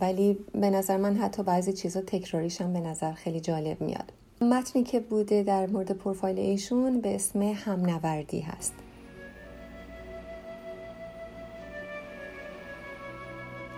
ولی 0.01 0.38
به 0.53 0.69
نظر 0.69 0.97
من 0.97 1.17
حتی 1.17 1.43
بعضی 1.43 1.73
چیزا 1.73 2.01
تکراریشم 2.01 2.73
به 2.73 2.79
نظر 2.79 3.13
خیلی 3.13 3.39
جالب 3.39 3.81
میاد. 3.81 4.12
متنی 4.41 4.84
که 4.84 4.99
بوده 4.99 5.43
در 5.43 5.67
مورد 5.67 5.91
پروفایل 5.91 6.39
ایشون 6.39 7.01
به 7.01 7.15
اسم 7.15 7.41
همنوردی 7.41 8.39
هست. 8.39 8.73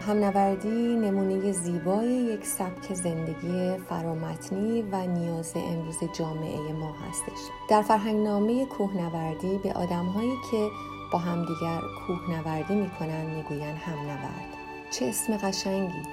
همنوردی 0.08 0.96
نمونه 0.96 1.52
زیبای 1.52 2.08
یک 2.08 2.46
سبک 2.46 2.94
زندگی 2.94 3.78
فرامتنی 3.90 4.82
و 4.82 5.08
نیاز 5.08 5.54
امروز 5.56 5.98
جامعه 6.14 6.74
ما 6.74 6.92
هستش. 6.92 7.40
در 7.70 7.82
فرهنگنامه 7.82 8.66
کوهنوردی 8.66 9.58
به 9.64 9.74
آدمهایی 9.74 10.34
که 10.52 10.68
با 11.14 11.20
همدیگر 11.20 11.82
کوهنوردی 12.08 12.76
می‌کنن 12.76 13.26
می‌گوین 13.26 13.76
همنورد. 13.76 14.54
چه 14.92 15.06
اسم 15.06 15.38
قشنگی! 15.38 16.04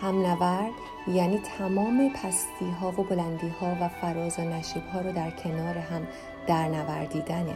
همنورد 0.00 0.72
یعنی 1.08 1.38
تمام 1.58 2.10
پستی 2.14 2.70
ها 2.80 2.88
و 2.88 3.04
بلندی 3.04 3.48
ها 3.60 3.76
و 3.80 3.88
فراز 3.88 4.38
و 4.38 4.42
نشیب 4.42 4.82
ها 4.92 5.00
رو 5.00 5.12
در 5.12 5.30
کنار 5.30 5.78
هم 5.78 6.06
در 6.46 6.68
نوردیدنه. 6.68 7.54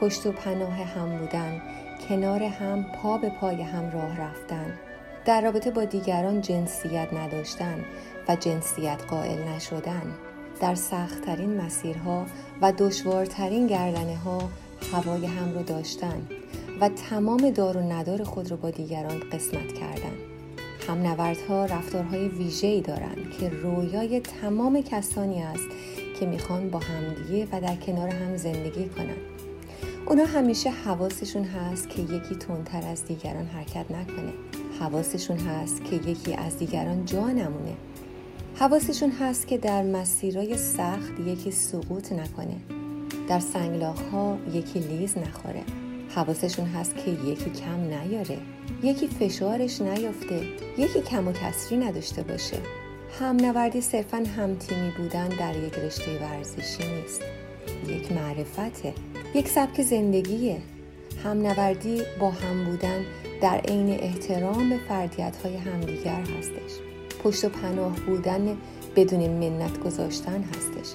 پشت 0.00 0.26
و 0.26 0.32
پناه 0.32 0.74
هم 0.74 1.18
بودن 1.18 1.62
کنار 2.08 2.42
هم 2.42 2.84
پا 2.84 3.18
به 3.18 3.30
پای 3.30 3.62
هم 3.62 3.90
راه 3.90 4.20
رفتن. 4.20 4.78
در 5.26 5.40
رابطه 5.40 5.70
با 5.70 5.84
دیگران 5.84 6.40
جنسیت 6.40 7.12
نداشتن 7.12 7.84
و 8.28 8.36
جنسیت 8.36 9.02
قائل 9.08 9.48
نشدن. 9.48 10.14
در 10.60 10.74
سختترین 10.74 11.60
مسیرها 11.60 12.26
و 12.62 12.72
دشوارترین 12.78 13.66
گردنه 13.66 14.16
ها 14.16 14.48
هوای 14.92 15.26
هم 15.26 15.54
رو 15.54 15.62
داشتن 15.62 16.28
و 16.80 16.88
تمام 16.88 17.50
دار 17.50 17.76
و 17.76 17.80
ندار 17.80 18.24
خود 18.24 18.50
رو 18.50 18.56
با 18.56 18.70
دیگران 18.70 19.20
قسمت 19.32 19.72
کردن. 19.72 20.12
هم 20.88 21.02
نوردها 21.02 21.64
رفتارهای 21.64 22.28
ویژه‌ای 22.28 22.80
دارند 22.80 23.30
که 23.40 23.48
رویای 23.48 24.20
تمام 24.20 24.82
کسانی 24.82 25.42
است 25.42 25.68
که 26.20 26.26
می‌خوان 26.26 26.70
با 26.70 26.78
همدیگه 26.78 27.48
و 27.52 27.60
در 27.60 27.76
کنار 27.76 28.08
هم 28.08 28.36
زندگی 28.36 28.88
کنند. 28.88 29.16
اونا 30.06 30.24
همیشه 30.24 30.70
حواسشون 30.70 31.44
هست 31.44 31.88
که 31.88 32.02
یکی 32.02 32.34
تندتر 32.34 32.88
از 32.88 33.04
دیگران 33.04 33.46
حرکت 33.46 33.90
نکنه. 33.90 34.32
حواسشون 34.80 35.38
هست 35.38 35.84
که 35.84 35.96
یکی 35.96 36.34
از 36.34 36.58
دیگران 36.58 37.04
جا 37.04 37.28
نمونه 37.28 37.76
حواسشون 38.58 39.10
هست 39.10 39.46
که 39.46 39.58
در 39.58 39.82
مسیرهای 39.82 40.56
سخت 40.56 41.20
یکی 41.26 41.50
سقوط 41.50 42.12
نکنه. 42.12 42.56
در 43.28 43.40
سنگلاخ 43.40 44.02
ها 44.12 44.38
یکی 44.52 44.78
لیز 44.78 45.18
نخوره. 45.18 45.62
حواسشون 46.14 46.66
هست 46.66 46.96
که 46.96 47.10
یکی 47.10 47.50
کم 47.50 47.80
نیاره. 47.80 48.38
یکی 48.82 49.08
فشارش 49.08 49.80
نیفته 49.80 50.42
یکی 50.78 51.00
کم 51.00 51.28
و 51.28 51.32
کسری 51.32 51.78
نداشته 51.78 52.22
باشه. 52.22 52.56
هم 53.20 53.36
نوردی 53.36 53.80
صرفا 53.80 54.24
همتیمی 54.36 54.90
بودن 54.90 55.28
در 55.28 55.56
یک 55.56 55.74
رشته 55.74 56.10
ورزشی 56.22 56.94
نیست. 56.94 57.22
یک 57.88 58.12
معرفته. 58.12 58.94
یک 59.34 59.48
سبک 59.48 59.82
زندگیه. 59.82 60.62
هم 61.24 61.42
نوردی 61.46 62.02
با 62.20 62.30
هم 62.30 62.64
بودن 62.64 63.04
در 63.40 63.58
عین 63.58 63.90
احترام 63.90 64.70
به 64.70 64.78
فردیت 64.88 65.36
های 65.44 65.56
همدیگر 65.56 66.20
هستش. 66.20 66.80
پشت 67.24 67.44
و 67.44 67.48
پناه 67.48 68.00
بودن 68.00 68.56
بدون 68.96 69.28
منت 69.30 69.80
گذاشتن 69.80 70.42
هستش. 70.42 70.94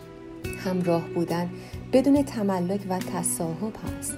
همراه 0.65 1.01
بودن 1.15 1.49
بدون 1.93 2.23
تملک 2.23 2.82
و 2.89 2.99
تصاحب 2.99 3.73
هست. 3.99 4.17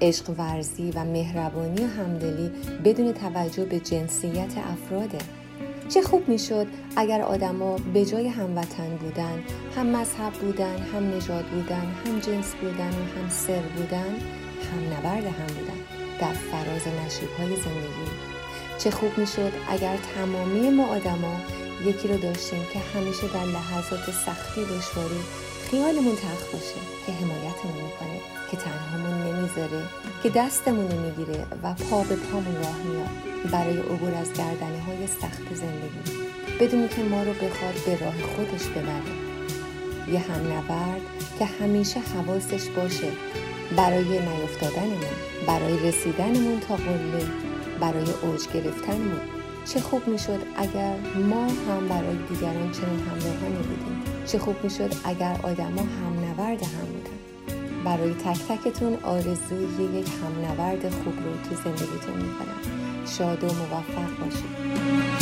عشق 0.00 0.30
ورزی 0.38 0.90
و 0.90 1.04
مهربانی 1.04 1.84
و 1.84 1.86
همدلی 1.86 2.50
بدون 2.84 3.12
توجه 3.12 3.64
به 3.64 3.80
جنسیت 3.80 4.52
افراده. 4.72 5.18
چه 5.88 6.02
خوب 6.02 6.28
می‌شد 6.28 6.66
اگر 6.96 7.22
آدما 7.22 7.76
به 7.94 8.04
جای 8.04 8.28
هموطن 8.28 8.96
بودن 9.00 9.42
هم 9.76 9.86
مذهب 9.86 10.32
بودن 10.32 10.78
هم 10.78 11.16
نژاد 11.16 11.44
بودن 11.44 11.86
هم 12.06 12.18
جنس 12.18 12.54
بودن 12.54 12.88
و 12.88 13.20
هم 13.20 13.28
سر 13.28 13.62
بودن 13.76 14.14
هم 14.72 14.92
نبرد 14.92 15.24
هم 15.24 15.46
بودن 15.46 15.63
در 16.20 16.32
فراز 16.32 16.88
نشیب 17.06 17.30
های 17.38 17.56
زندگی. 17.56 18.10
چه 18.78 18.90
خوب 18.90 19.18
می‌شد 19.18 19.52
اگر 19.68 19.96
تمامی 20.14 20.70
ما 20.70 20.86
آدما 20.86 21.40
یکی 21.84 22.08
رو 22.08 22.16
داشتیم 22.16 22.66
که 22.72 22.78
همیشه 22.78 23.28
در 23.34 23.44
لحظات 23.44 24.10
سختی 24.26 24.60
دشواری 24.64 25.20
خیالمون 25.70 26.16
تخت 26.16 26.52
باشه 26.52 26.80
که 27.06 27.12
حمایتمون 27.12 27.84
می‌کنه 27.84 28.20
که 28.50 28.56
تنهامون 28.56 29.34
نمی‌ذاره 29.34 29.82
که 30.22 30.30
دستمون 30.30 30.94
می‌گیره 30.94 31.46
و 31.62 31.74
پا 31.74 32.02
به 32.02 32.16
پامون 32.16 32.54
راه 32.54 32.78
میاد 32.78 33.50
برای 33.50 33.78
عبور 33.78 34.14
از 34.14 34.32
گردنه 34.32 34.80
های 34.80 35.06
سخت 35.06 35.54
زندگی. 35.54 36.24
بدونی 36.60 36.88
که 36.88 37.02
ما 37.02 37.22
رو 37.22 37.32
بخواد 37.32 37.74
به 37.86 38.04
راه 38.04 38.14
خودش 38.36 38.66
ببره. 38.66 39.14
یه 40.12 40.18
هم 40.18 40.52
نبرد 40.52 41.00
که 41.38 41.44
همیشه 41.44 42.00
حواسش 42.00 42.68
باشه 42.68 43.08
برای 43.76 44.18
نیفتادنمون 44.18 45.14
برای 45.46 45.88
رسیدنمون 45.88 46.60
تا 46.60 46.76
قله 46.76 47.26
برای 47.80 48.10
اوج 48.22 48.40
گرفتنمون. 48.54 49.20
چه 49.64 49.80
خوب 49.80 50.08
می‌شد 50.08 50.40
اگر 50.56 50.94
ما 51.30 51.44
هم 51.44 51.88
برای 51.88 52.16
دیگران 52.28 52.70
چنین 52.72 53.00
همراهانی 53.00 53.56
بودیم 53.56 54.02
چه 54.26 54.38
خوب 54.38 54.56
می‌شد 54.64 54.94
اگر 55.04 55.40
آدما 55.42 55.82
هم 55.82 56.20
نورد 56.20 56.62
هم 56.62 56.86
بودن. 56.86 57.18
برای 57.84 58.14
تک 58.14 58.38
تکتون 58.48 58.98
آرزوی 59.02 59.98
یک 59.98 60.08
هم 60.08 60.44
نورد 60.46 60.90
خوب 60.90 61.14
رو 61.24 61.48
تو 61.48 61.62
زندگیتون 61.64 62.16
می‌کنم. 62.16 62.60
شاد 63.18 63.44
و 63.44 63.46
موفق 63.46 64.24
باشید. 64.24 65.13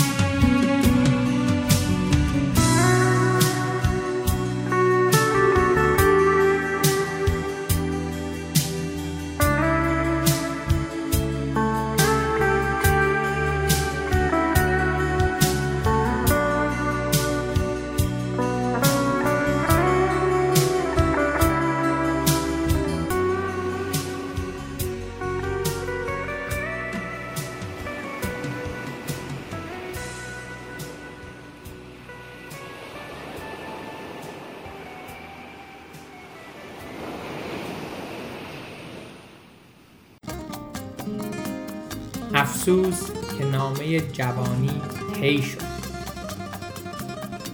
جوانی 44.00 44.80
هی 45.20 45.42
شد. 45.42 45.72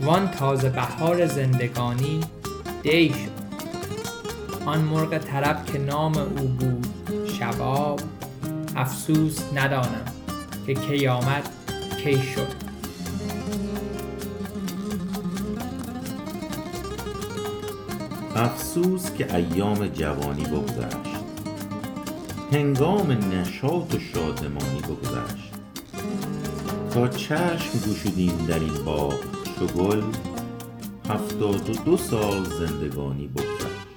وان 0.02 0.30
تازه 0.30 0.68
بهار 0.68 1.26
زندگانی 1.26 2.20
دی 2.82 3.08
شد. 3.08 3.38
آن 4.66 4.80
مرغ 4.80 5.18
طرب 5.18 5.66
که 5.66 5.78
نام 5.78 6.16
او 6.16 6.48
بود 6.48 6.86
شباب 7.38 8.00
افسوس 8.76 9.38
ندانم 9.54 10.04
که 10.66 10.74
کی 10.74 11.06
آمد 11.06 11.48
کی 12.04 12.22
شد. 12.22 12.68
افسوس 18.36 19.12
که 19.12 19.34
ایام 19.36 19.86
جوانی 19.86 20.44
بگذشت. 20.44 21.18
هنگام 22.52 23.12
نشاط 23.12 23.94
و 23.94 23.98
شادمانی 23.98 24.80
بگذشت. 24.80 25.47
تا 26.98 27.08
چشم 27.08 27.78
گوشیدیم 27.84 28.46
در 28.48 28.58
این 28.58 28.84
باغ 28.84 29.14
چو 29.58 29.66
گل 29.66 30.02
هفتاد 31.08 31.70
و 31.70 31.72
دو 31.72 31.96
سال 31.96 32.44
زندگانی 32.44 33.28
بگذشت 33.28 33.88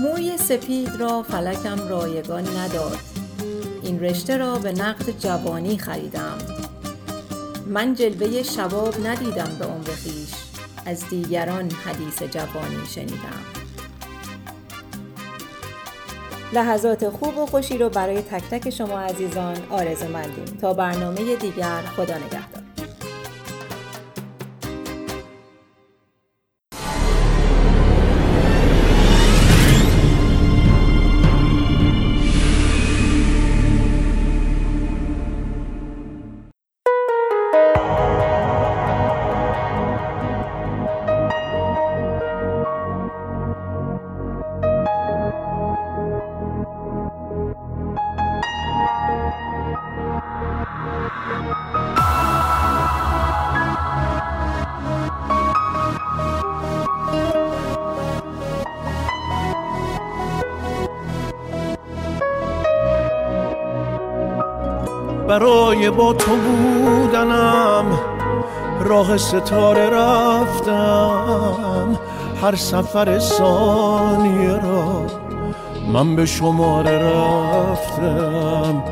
موی 0.00 0.38
سپید 0.38 0.96
را 1.00 1.22
فلکم 1.22 1.88
رایگان 1.88 2.56
نداد. 2.56 2.98
این 3.82 4.00
رشته 4.00 4.36
را 4.36 4.58
به 4.58 4.72
نقد 4.72 5.18
جوانی 5.18 5.78
خریدم. 5.78 6.38
من 7.66 7.94
جلوه 7.94 8.42
شباب 8.42 9.06
ندیدم 9.06 9.56
به 9.58 9.64
عمر 9.64 9.90
خویش 10.02 10.34
از 10.86 11.08
دیگران 11.10 11.70
حدیث 11.70 12.22
جوانی 12.22 12.86
شنیدم. 12.94 13.57
لحظات 16.52 17.08
خوب 17.08 17.38
و 17.38 17.46
خوشی 17.46 17.78
رو 17.78 17.88
برای 17.88 18.22
تک 18.22 18.42
تک 18.50 18.70
شما 18.70 19.00
عزیزان 19.00 19.56
آرزو 19.70 20.08
مندیم 20.08 20.44
تا 20.60 20.74
برنامه 20.74 21.36
دیگر 21.36 21.80
خدا 21.96 22.14
نگهدار. 22.16 22.57
برای 65.38 65.90
با 65.90 66.12
تو 66.12 66.36
بودنم 66.36 67.84
راه 68.80 69.16
ستاره 69.16 69.90
رفتم. 69.90 71.98
هر 72.42 72.54
سفر 72.54 73.18
ثانیه 73.18 74.56
را 74.56 75.06
من 75.92 76.16
به 76.16 76.26
شماره 76.26 76.98
رفتم. 76.98 78.82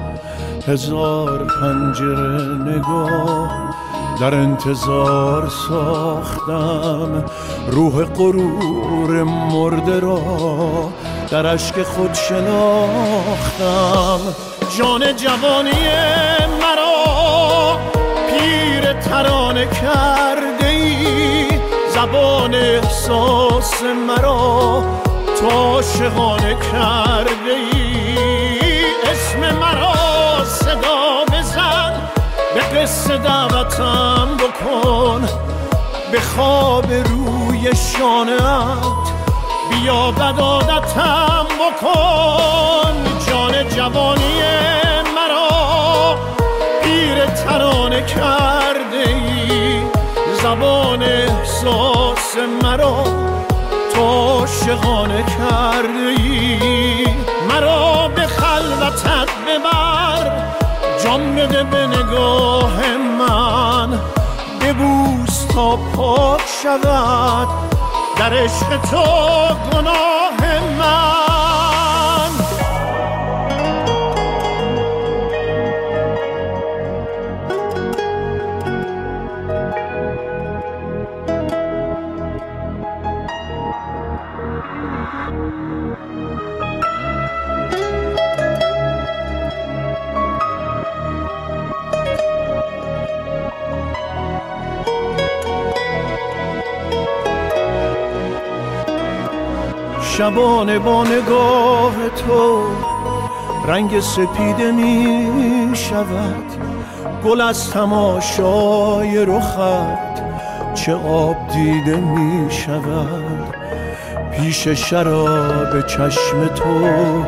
هزار 0.66 1.46
پنجره 1.60 2.76
نگاه 2.76 3.74
در 4.20 4.34
انتظار 4.34 5.48
ساختم. 5.68 7.24
روح 7.70 8.04
غرور 8.04 9.22
مرده 9.22 10.00
را 10.00 10.20
در 11.30 11.46
عشق 11.46 11.82
خود 11.82 12.14
شناختم. 12.14 14.20
جان 14.78 15.16
جوانی 15.16 15.88
مرا 16.60 17.78
پیر 18.30 18.92
ترانه 18.92 19.66
کرده 19.66 20.66
ای. 20.66 21.48
زبان 21.94 22.54
احساس 22.54 23.82
مرا 23.82 24.82
تا 25.40 25.82
شغانه 25.82 26.56
کرده 26.72 27.50
ای. 27.72 28.84
اسم 29.12 29.56
مرا 29.58 30.44
صدا 30.44 31.24
بزن 31.32 31.92
به 32.54 32.60
قصه 32.60 33.18
دعوتم 33.18 34.28
بکن. 34.36 35.28
به 36.12 36.20
خواب 36.20 36.92
روی 36.92 37.70
شانت 37.76 39.06
بیا 39.70 40.10
بدادتم 40.10 41.46
بکن. 41.60 43.25
جوانی 43.76 44.42
مرا 45.16 46.16
پیر 46.82 47.26
ترانه 47.26 48.02
کرده 48.02 49.08
ای 49.08 49.80
زبان 50.42 51.02
احساس 51.02 52.36
مرا 52.62 53.04
تو 53.94 54.46
شغانه 54.46 55.22
کرده 55.22 56.22
ای 56.22 57.06
مرا 57.50 58.08
به 58.08 58.26
خلوتت 58.26 59.30
ببر 59.46 60.30
جان 61.04 61.34
بده 61.34 61.62
به 61.62 61.86
نگاه 61.86 62.96
من. 63.18 63.98
ببوس 64.60 65.44
تا 65.54 65.76
پاک 65.76 66.42
شود 66.62 67.48
در 68.16 68.34
عشق 68.34 68.80
تو 68.90 69.04
گناه 69.72 70.60
من. 70.78 71.25
شبانه 100.18 100.78
با 100.78 101.04
نگاه 101.04 101.94
تو. 102.08 102.62
رنگ 103.66 104.00
سپیده 104.00 104.72
می 104.72 105.70
شود. 105.74 106.44
گل 107.24 107.40
از 107.40 107.70
تماشای 107.70 109.26
رخت. 109.26 110.14
چه 110.74 110.94
آب 110.94 111.36
دیده 111.48 111.96
می 111.96 112.50
شود. 112.50 113.54
پیش 114.32 114.68
شراب 114.68 115.86
چشم 115.86 116.46
تو. 116.54 117.24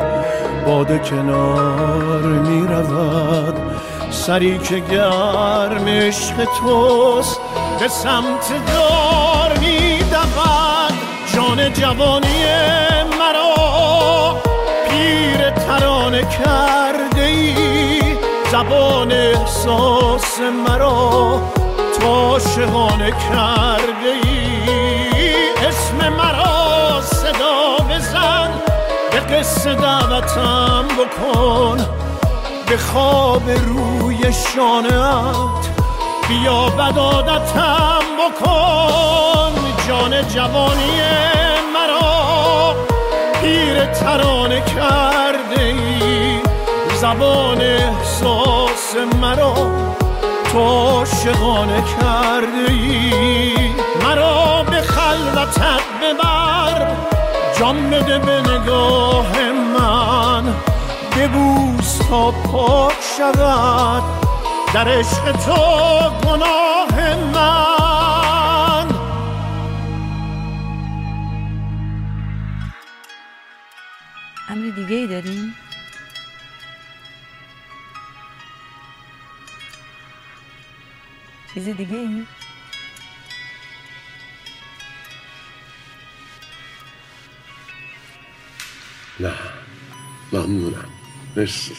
باده 0.65 0.99
کنار 0.99 2.21
می 2.21 2.67
رود. 2.67 3.55
سری 4.11 4.57
که 4.57 4.79
گرم 4.79 5.87
عشق 5.87 6.35
توست 6.59 7.39
به 7.79 7.87
سمت 7.87 8.51
دار 8.73 9.57
می 9.57 9.97
دود. 9.99 10.69
جان 11.35 11.73
جوانی 11.73 12.48
کرده 16.29 17.21
ای 17.21 18.01
زبان 18.51 19.11
احساس 19.11 20.39
مرا 20.67 21.41
تو 21.99 22.39
شغانه 22.39 23.11
کرده 23.11 24.09
ای 24.23 25.67
اسم 25.67 26.09
مرا 26.09 27.01
صدا 27.01 27.85
بزن 27.89 28.49
به 29.11 29.19
قصه 29.19 29.73
دعوتم 29.75 30.85
بکن. 30.87 31.85
به 32.67 32.77
خواب 32.77 33.49
روی 33.49 34.33
شانت 34.33 35.69
بیا 36.27 36.69
بدادتم 36.69 37.99
بکن. 38.19 39.51
جان 39.87 40.27
جوانی 40.27 41.01
مرا 41.73 42.75
پیر 43.49 43.85
ترانه 43.85 44.61
کرده 44.61 45.63
ای 45.63 46.39
زبان 47.01 47.61
احساس 47.61 48.95
مرا 49.21 49.53
تو 50.51 51.05
شغانه 51.23 51.83
کرده 52.01 52.71
ای 52.71 53.53
مرا 54.03 54.63
به 54.63 54.81
خلوتت 54.81 55.81
ببر 56.01 56.87
جان 57.59 57.89
بده 57.89 58.19
به 58.19 58.41
نگاه 58.41 59.51
من. 59.77 60.43
ببوس 61.17 61.97
تا 62.09 62.31
پاک 62.31 62.93
شود 63.17 64.03
در 64.73 64.87
عشق 64.87 65.31
تو 65.31 65.55
گناه 66.27 66.88
دیگه 74.71 74.95
ای 74.95 75.07
داریم؟ 75.07 75.55
چیز 81.53 81.69
دیگه 81.69 81.97
ای؟ 81.97 82.25
نه 89.19 89.33
ممنونم 90.33 90.89
مرسی 91.35 91.75